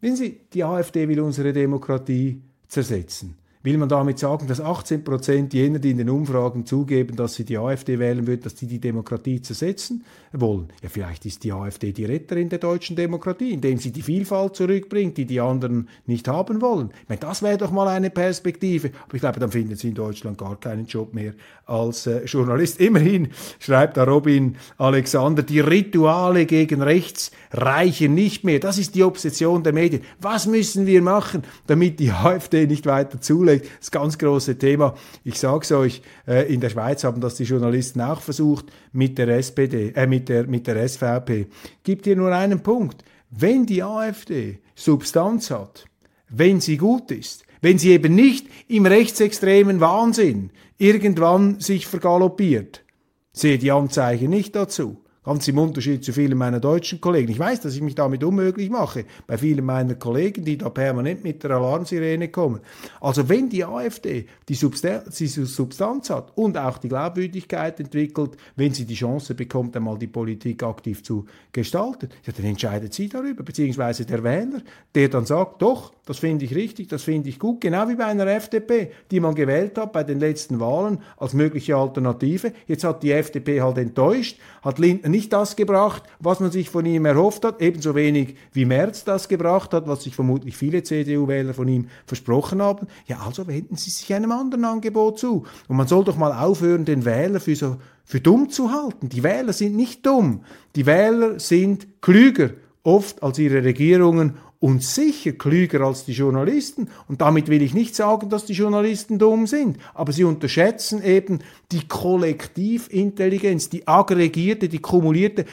Wenn 0.00 0.14
Sie, 0.14 0.40
die 0.52 0.62
AfD 0.62 1.08
will 1.08 1.20
unsere 1.20 1.52
Demokratie 1.52 2.40
zersetzen. 2.68 3.36
Will 3.64 3.78
man 3.78 3.88
damit 3.88 4.18
sagen, 4.18 4.46
dass 4.46 4.60
18 4.60 5.04
Prozent 5.04 5.54
jener, 5.54 5.78
die 5.78 5.92
in 5.92 5.96
den 5.96 6.10
Umfragen 6.10 6.66
zugeben, 6.66 7.16
dass 7.16 7.32
sie 7.32 7.46
die 7.46 7.56
AfD 7.56 7.98
wählen 7.98 8.26
würden, 8.26 8.42
dass 8.42 8.54
die 8.54 8.66
die 8.66 8.78
Demokratie 8.78 9.40
zersetzen 9.40 10.04
wollen? 10.34 10.68
Ja, 10.82 10.90
vielleicht 10.90 11.24
ist 11.24 11.44
die 11.44 11.52
AfD 11.52 11.92
die 11.92 12.04
Retterin 12.04 12.50
der 12.50 12.58
deutschen 12.58 12.94
Demokratie, 12.94 13.52
indem 13.52 13.78
sie 13.78 13.90
die 13.90 14.02
Vielfalt 14.02 14.54
zurückbringt, 14.54 15.16
die 15.16 15.24
die 15.24 15.40
anderen 15.40 15.88
nicht 16.04 16.28
haben 16.28 16.60
wollen. 16.60 16.90
Ich 17.04 17.08
meine, 17.08 17.22
das 17.22 17.42
wäre 17.42 17.56
doch 17.56 17.70
mal 17.70 17.88
eine 17.88 18.10
Perspektive. 18.10 18.90
Aber 19.06 19.14
ich 19.14 19.22
glaube, 19.22 19.40
dann 19.40 19.50
finden 19.50 19.76
sie 19.76 19.88
in 19.88 19.94
Deutschland 19.94 20.36
gar 20.36 20.60
keinen 20.60 20.84
Job 20.84 21.14
mehr 21.14 21.32
als 21.64 22.06
äh, 22.06 22.22
Journalist. 22.26 22.78
Immerhin 22.82 23.28
schreibt 23.60 23.96
da 23.96 24.04
Robin 24.04 24.56
Alexander, 24.76 25.42
die 25.42 25.60
Rituale 25.60 26.44
gegen 26.44 26.82
rechts 26.82 27.30
reichen 27.50 28.12
nicht 28.12 28.44
mehr. 28.44 28.60
Das 28.60 28.76
ist 28.76 28.94
die 28.94 29.04
Obsession 29.04 29.62
der 29.62 29.72
Medien. 29.72 30.02
Was 30.20 30.44
müssen 30.44 30.84
wir 30.84 31.00
machen, 31.00 31.44
damit 31.66 31.98
die 31.98 32.10
AfD 32.10 32.66
nicht 32.66 32.84
weiter 32.84 33.22
zulässt? 33.22 33.53
Aufgelegt. 33.54 33.78
Das 33.80 33.90
ganz 33.90 34.18
große 34.18 34.58
Thema. 34.58 34.94
Ich 35.24 35.38
sage 35.38 35.60
es 35.62 35.72
euch, 35.72 36.02
äh, 36.26 36.52
in 36.52 36.60
der 36.60 36.70
Schweiz 36.70 37.04
haben 37.04 37.20
das 37.20 37.36
die 37.36 37.44
Journalisten 37.44 38.00
auch 38.00 38.20
versucht 38.20 38.66
mit 38.92 39.18
der 39.18 39.28
SPD, 39.28 39.92
äh, 39.94 40.06
mit 40.06 40.28
der, 40.28 40.46
mit 40.46 40.66
der 40.66 40.88
SVP. 40.88 41.46
Gibt 41.82 42.04
hier 42.04 42.16
nur 42.16 42.32
einen 42.32 42.62
Punkt. 42.62 43.04
Wenn 43.30 43.66
die 43.66 43.82
AfD 43.82 44.60
Substanz 44.74 45.50
hat, 45.50 45.86
wenn 46.28 46.60
sie 46.60 46.76
gut 46.76 47.10
ist, 47.10 47.44
wenn 47.60 47.78
sie 47.78 47.90
eben 47.90 48.14
nicht 48.14 48.46
im 48.68 48.86
rechtsextremen 48.86 49.80
Wahnsinn 49.80 50.50
irgendwann 50.76 51.60
sich 51.60 51.86
vergaloppiert, 51.86 52.84
sehe 53.32 53.58
die 53.58 53.72
Anzeichen 53.72 54.30
nicht 54.30 54.54
dazu. 54.54 55.03
Ganz 55.24 55.48
im 55.48 55.56
Unterschied 55.56 56.04
zu 56.04 56.12
vielen 56.12 56.36
meiner 56.36 56.60
deutschen 56.60 57.00
Kollegen. 57.00 57.32
Ich 57.32 57.38
weiß, 57.38 57.62
dass 57.62 57.74
ich 57.74 57.80
mich 57.80 57.94
damit 57.94 58.22
unmöglich 58.22 58.68
mache, 58.68 59.06
bei 59.26 59.38
vielen 59.38 59.64
meiner 59.64 59.94
Kollegen, 59.94 60.44
die 60.44 60.58
da 60.58 60.68
permanent 60.68 61.24
mit 61.24 61.42
der 61.42 61.52
Alarmsirene 61.52 62.28
kommen. 62.28 62.60
Also 63.00 63.26
wenn 63.30 63.48
die 63.48 63.64
AfD 63.64 64.26
die 64.50 64.54
Substanz, 64.54 65.16
die 65.16 65.26
Substanz 65.28 66.10
hat 66.10 66.36
und 66.36 66.58
auch 66.58 66.76
die 66.76 66.88
Glaubwürdigkeit 66.88 67.80
entwickelt, 67.80 68.32
wenn 68.56 68.74
sie 68.74 68.84
die 68.84 68.96
Chance 68.96 69.34
bekommt, 69.34 69.74
einmal 69.74 69.98
die 69.98 70.08
Politik 70.08 70.62
aktiv 70.62 71.02
zu 71.02 71.24
gestalten, 71.52 72.10
ja, 72.26 72.32
dann 72.36 72.44
entscheidet 72.44 72.92
sie 72.92 73.08
darüber, 73.08 73.44
beziehungsweise 73.44 74.04
der 74.04 74.22
Wähler, 74.22 74.60
der 74.94 75.08
dann 75.08 75.24
sagt, 75.24 75.62
doch, 75.62 75.94
das 76.04 76.18
finde 76.18 76.44
ich 76.44 76.54
richtig, 76.54 76.88
das 76.88 77.02
finde 77.02 77.30
ich 77.30 77.38
gut, 77.38 77.62
genau 77.62 77.88
wie 77.88 77.94
bei 77.94 78.04
einer 78.04 78.26
FDP, 78.26 78.90
die 79.10 79.20
man 79.20 79.34
gewählt 79.34 79.78
hat 79.78 79.94
bei 79.94 80.04
den 80.04 80.20
letzten 80.20 80.60
Wahlen 80.60 80.98
als 81.16 81.32
mögliche 81.32 81.76
Alternative. 81.76 82.52
Jetzt 82.66 82.84
hat 82.84 83.02
die 83.02 83.12
FDP 83.12 83.62
halt 83.62 83.78
enttäuscht, 83.78 84.38
hat 84.60 84.78
Lindner 84.78 85.13
nicht 85.14 85.32
das 85.32 85.56
gebracht, 85.56 86.02
was 86.18 86.40
man 86.40 86.50
sich 86.50 86.68
von 86.70 86.84
ihm 86.84 87.04
erhofft 87.06 87.44
hat, 87.44 87.62
ebenso 87.62 87.94
wenig 87.94 88.36
wie 88.52 88.64
Merz 88.64 89.04
das 89.04 89.28
gebracht 89.28 89.72
hat, 89.72 89.86
was 89.86 90.02
sich 90.02 90.14
vermutlich 90.14 90.56
viele 90.56 90.82
CDU-Wähler 90.82 91.54
von 91.54 91.68
ihm 91.68 91.88
versprochen 92.06 92.60
haben. 92.60 92.88
Ja, 93.06 93.20
also 93.24 93.46
wenden 93.46 93.76
Sie 93.76 93.90
sich 93.90 94.12
einem 94.12 94.32
anderen 94.32 94.64
Angebot 94.64 95.18
zu. 95.18 95.44
Und 95.68 95.76
man 95.76 95.86
soll 95.86 96.04
doch 96.04 96.16
mal 96.16 96.32
aufhören, 96.32 96.84
den 96.84 97.04
Wähler 97.04 97.40
für 97.40 97.56
so 97.56 97.76
für 98.04 98.20
dumm 98.20 98.50
zu 98.50 98.70
halten. 98.70 99.08
Die 99.08 99.22
Wähler 99.22 99.52
sind 99.52 99.76
nicht 99.76 100.04
dumm. 100.04 100.42
Die 100.76 100.84
Wähler 100.84 101.40
sind 101.40 101.86
klüger 102.02 102.50
oft 102.82 103.22
als 103.22 103.38
ihre 103.38 103.64
Regierungen 103.64 104.34
und 104.64 104.82
sicher 104.82 105.32
klüger 105.32 105.82
als 105.82 106.06
die 106.06 106.14
Journalisten. 106.14 106.88
Und 107.06 107.20
damit 107.20 107.48
will 107.48 107.60
ich 107.60 107.74
nicht 107.74 107.94
sagen, 107.94 108.30
dass 108.30 108.46
die 108.46 108.54
Journalisten 108.54 109.18
dumm 109.18 109.46
sind, 109.46 109.76
aber 109.92 110.10
sie 110.10 110.24
unterschätzen 110.24 111.04
eben 111.04 111.40
die 111.70 111.86
Kollektivintelligenz, 111.86 113.68
die 113.68 113.86
aggregierte, 113.86 114.70
die 114.70 114.78
kumulierte, 114.78 115.44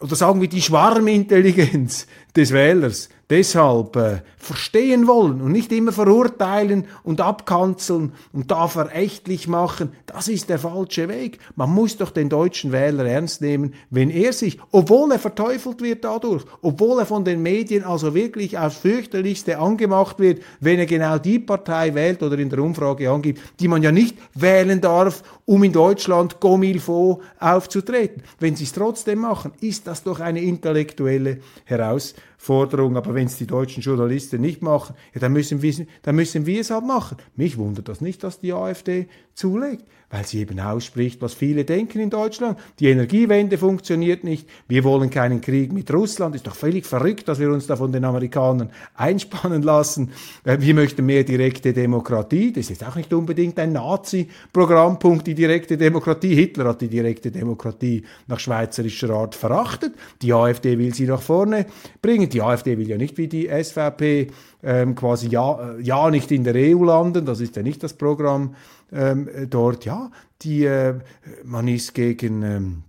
oder 0.00 0.16
sagen 0.16 0.40
wir 0.40 0.48
die 0.48 0.60
Schwarmintelligenz 0.60 2.08
des 2.36 2.52
Wählers 2.52 3.08
deshalb 3.32 3.96
äh, 3.96 4.20
verstehen 4.36 5.06
wollen 5.06 5.40
und 5.40 5.52
nicht 5.52 5.72
immer 5.72 5.92
verurteilen 5.92 6.84
und 7.02 7.22
abkanzeln 7.22 8.12
und 8.34 8.50
da 8.50 8.68
verächtlich 8.68 9.48
machen, 9.48 9.92
das 10.04 10.28
ist 10.28 10.50
der 10.50 10.58
falsche 10.58 11.08
Weg. 11.08 11.38
Man 11.56 11.70
muss 11.70 11.96
doch 11.96 12.10
den 12.10 12.28
deutschen 12.28 12.72
Wähler 12.72 13.06
ernst 13.06 13.40
nehmen, 13.40 13.72
wenn 13.88 14.10
er 14.10 14.34
sich, 14.34 14.58
obwohl 14.70 15.12
er 15.12 15.18
verteufelt 15.18 15.80
wird 15.80 16.04
dadurch, 16.04 16.44
obwohl 16.60 16.98
er 16.98 17.06
von 17.06 17.24
den 17.24 17.40
Medien 17.40 17.84
also 17.84 18.14
wirklich 18.14 18.58
aufs 18.58 18.76
fürchterlichste 18.76 19.58
angemacht 19.58 20.18
wird, 20.18 20.42
wenn 20.60 20.78
er 20.78 20.86
genau 20.86 21.16
die 21.16 21.38
Partei 21.38 21.94
wählt 21.94 22.22
oder 22.22 22.38
in 22.38 22.50
der 22.50 22.58
Umfrage 22.58 23.10
angibt, 23.10 23.40
die 23.60 23.68
man 23.68 23.82
ja 23.82 23.92
nicht 23.92 24.18
wählen 24.34 24.82
darf, 24.82 25.22
um 25.46 25.64
in 25.64 25.72
Deutschland 25.72 26.38
Gomilfo 26.38 27.22
aufzutreten. 27.38 28.22
Wenn 28.40 28.56
sie 28.56 28.64
es 28.64 28.72
trotzdem 28.72 29.20
machen, 29.20 29.52
ist 29.62 29.86
das 29.86 30.02
doch 30.02 30.20
eine 30.20 30.42
intellektuelle 30.42 31.38
Herausforderung. 31.64 32.21
Aber 32.48 33.14
wenn 33.14 33.26
es 33.26 33.36
die 33.36 33.46
deutschen 33.46 33.82
Journalisten 33.82 34.40
nicht 34.40 34.62
machen, 34.62 34.96
ja, 35.14 35.20
dann, 35.20 35.32
müssen 35.32 35.62
wir, 35.62 35.86
dann 36.02 36.16
müssen 36.16 36.46
wir 36.46 36.60
es 36.60 36.70
halt 36.70 36.84
machen. 36.84 37.18
Mich 37.36 37.56
wundert 37.56 37.88
das 37.88 38.00
nicht, 38.00 38.24
dass 38.24 38.40
die 38.40 38.52
AfD 38.52 39.06
zulegt 39.34 39.84
weil 40.12 40.26
sie 40.26 40.40
eben 40.40 40.60
ausspricht, 40.60 41.22
was 41.22 41.32
viele 41.32 41.64
denken 41.64 41.98
in 41.98 42.10
Deutschland. 42.10 42.58
Die 42.78 42.88
Energiewende 42.88 43.56
funktioniert 43.56 44.24
nicht. 44.24 44.46
Wir 44.68 44.84
wollen 44.84 45.08
keinen 45.08 45.40
Krieg 45.40 45.72
mit 45.72 45.90
Russland. 45.90 46.34
Ist 46.36 46.46
doch 46.46 46.54
völlig 46.54 46.84
verrückt, 46.84 47.28
dass 47.28 47.40
wir 47.40 47.50
uns 47.50 47.66
da 47.66 47.76
von 47.76 47.92
den 47.92 48.04
Amerikanern 48.04 48.68
einspannen 48.94 49.62
lassen. 49.62 50.10
Äh, 50.44 50.58
wir 50.60 50.74
möchten 50.74 51.06
mehr 51.06 51.24
direkte 51.24 51.72
Demokratie. 51.72 52.52
Das 52.52 52.64
ist 52.64 52.80
jetzt 52.80 52.86
auch 52.86 52.94
nicht 52.94 53.10
unbedingt 53.14 53.58
ein 53.58 53.72
Nazi-Programmpunkt, 53.72 55.26
die 55.26 55.34
direkte 55.34 55.78
Demokratie. 55.78 56.34
Hitler 56.34 56.66
hat 56.66 56.82
die 56.82 56.88
direkte 56.88 57.30
Demokratie 57.30 58.04
nach 58.26 58.38
schweizerischer 58.38 59.08
Art 59.08 59.34
verachtet. 59.34 59.94
Die 60.20 60.34
AfD 60.34 60.76
will 60.76 60.92
sie 60.92 61.06
nach 61.06 61.22
vorne 61.22 61.64
bringen. 62.02 62.28
Die 62.28 62.42
AfD 62.42 62.76
will 62.76 62.88
ja 62.88 62.98
nicht 62.98 63.16
wie 63.16 63.28
die 63.28 63.48
SVP 63.48 64.26
ähm, 64.62 64.94
quasi 64.94 65.28
ja, 65.28 65.76
äh, 65.76 65.80
ja 65.80 66.10
nicht 66.10 66.30
in 66.30 66.44
der 66.44 66.54
EU 66.54 66.84
landen. 66.84 67.24
Das 67.24 67.40
ist 67.40 67.56
ja 67.56 67.62
nicht 67.62 67.82
das 67.82 67.94
Programm 67.94 68.54
ähm, 68.92 69.28
dort, 69.48 69.84
ja, 69.84 70.10
die, 70.42 70.64
äh, 70.64 70.98
man 71.44 71.68
ist 71.68 71.94
gegen, 71.94 72.42
ähm, 72.42 72.82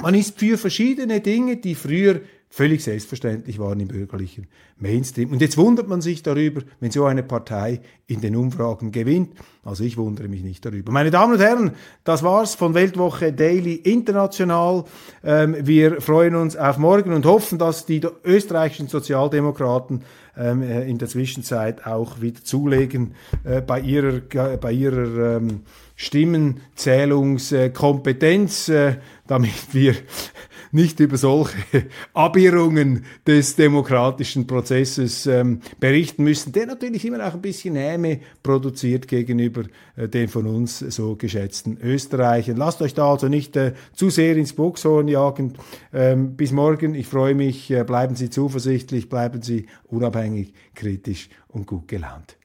man 0.00 0.14
ist 0.14 0.38
für 0.38 0.58
verschiedene 0.58 1.20
Dinge, 1.20 1.56
die 1.56 1.74
früher 1.74 2.20
völlig 2.52 2.84
selbstverständlich 2.84 3.58
waren 3.58 3.80
im 3.80 3.88
bürgerlichen 3.88 4.46
Mainstream. 4.76 5.32
Und 5.32 5.40
jetzt 5.40 5.56
wundert 5.56 5.88
man 5.88 6.02
sich 6.02 6.22
darüber, 6.22 6.60
wenn 6.80 6.90
so 6.90 7.06
eine 7.06 7.22
Partei 7.22 7.80
in 8.06 8.20
den 8.20 8.36
Umfragen 8.36 8.92
gewinnt. 8.92 9.30
Also 9.64 9.84
ich 9.84 9.96
wundere 9.96 10.28
mich 10.28 10.42
nicht 10.42 10.62
darüber. 10.62 10.92
Meine 10.92 11.10
Damen 11.10 11.32
und 11.32 11.40
Herren, 11.40 11.70
das 12.04 12.22
war's 12.22 12.54
von 12.54 12.74
Weltwoche 12.74 13.32
Daily 13.32 13.76
International. 13.76 14.84
Ähm, 15.24 15.56
wir 15.62 16.02
freuen 16.02 16.34
uns 16.34 16.54
auf 16.54 16.76
morgen 16.76 17.14
und 17.14 17.24
hoffen, 17.24 17.58
dass 17.58 17.86
die 17.86 18.02
österreichischen 18.22 18.88
Sozialdemokraten 18.88 20.02
ähm, 20.36 20.62
äh, 20.62 20.86
in 20.86 20.98
der 20.98 21.08
Zwischenzeit 21.08 21.86
auch 21.86 22.20
wieder 22.20 22.44
zulegen 22.44 23.14
äh, 23.44 23.62
bei 23.62 23.80
ihrer, 23.80 24.20
bei 24.58 24.72
ihrer 24.72 25.36
ähm, 25.36 25.62
Stimmenzählungskompetenz, 26.02 28.68
äh, 28.68 28.96
damit 29.28 29.72
wir 29.72 29.94
nicht 30.72 30.98
über 30.98 31.16
solche 31.16 31.56
Abirrungen 32.12 33.04
des 33.24 33.54
demokratischen 33.54 34.48
Prozesses 34.48 35.26
ähm, 35.26 35.60
berichten 35.78 36.24
müssen, 36.24 36.52
der 36.52 36.66
natürlich 36.66 37.04
immer 37.04 37.24
auch 37.24 37.34
ein 37.34 37.40
bisschen 37.40 37.76
Häme 37.76 38.18
produziert 38.42 39.06
gegenüber 39.06 39.62
äh, 39.94 40.08
den 40.08 40.26
von 40.26 40.48
uns 40.48 40.80
so 40.80 41.14
geschätzten 41.14 41.78
Österreichern. 41.80 42.56
Lasst 42.56 42.82
euch 42.82 42.94
da 42.94 43.08
also 43.08 43.28
nicht 43.28 43.56
äh, 43.56 43.74
zu 43.92 44.10
sehr 44.10 44.36
ins 44.36 44.54
Boxhorn 44.54 45.06
jagen. 45.06 45.52
Ähm, 45.92 46.34
bis 46.34 46.50
morgen, 46.50 46.96
ich 46.96 47.06
freue 47.06 47.36
mich, 47.36 47.70
äh, 47.70 47.84
bleiben 47.84 48.16
Sie 48.16 48.28
zuversichtlich, 48.28 49.08
bleiben 49.08 49.40
Sie 49.40 49.66
unabhängig, 49.84 50.52
kritisch 50.74 51.28
und 51.46 51.68
gut 51.68 51.86
gelaunt. 51.86 52.41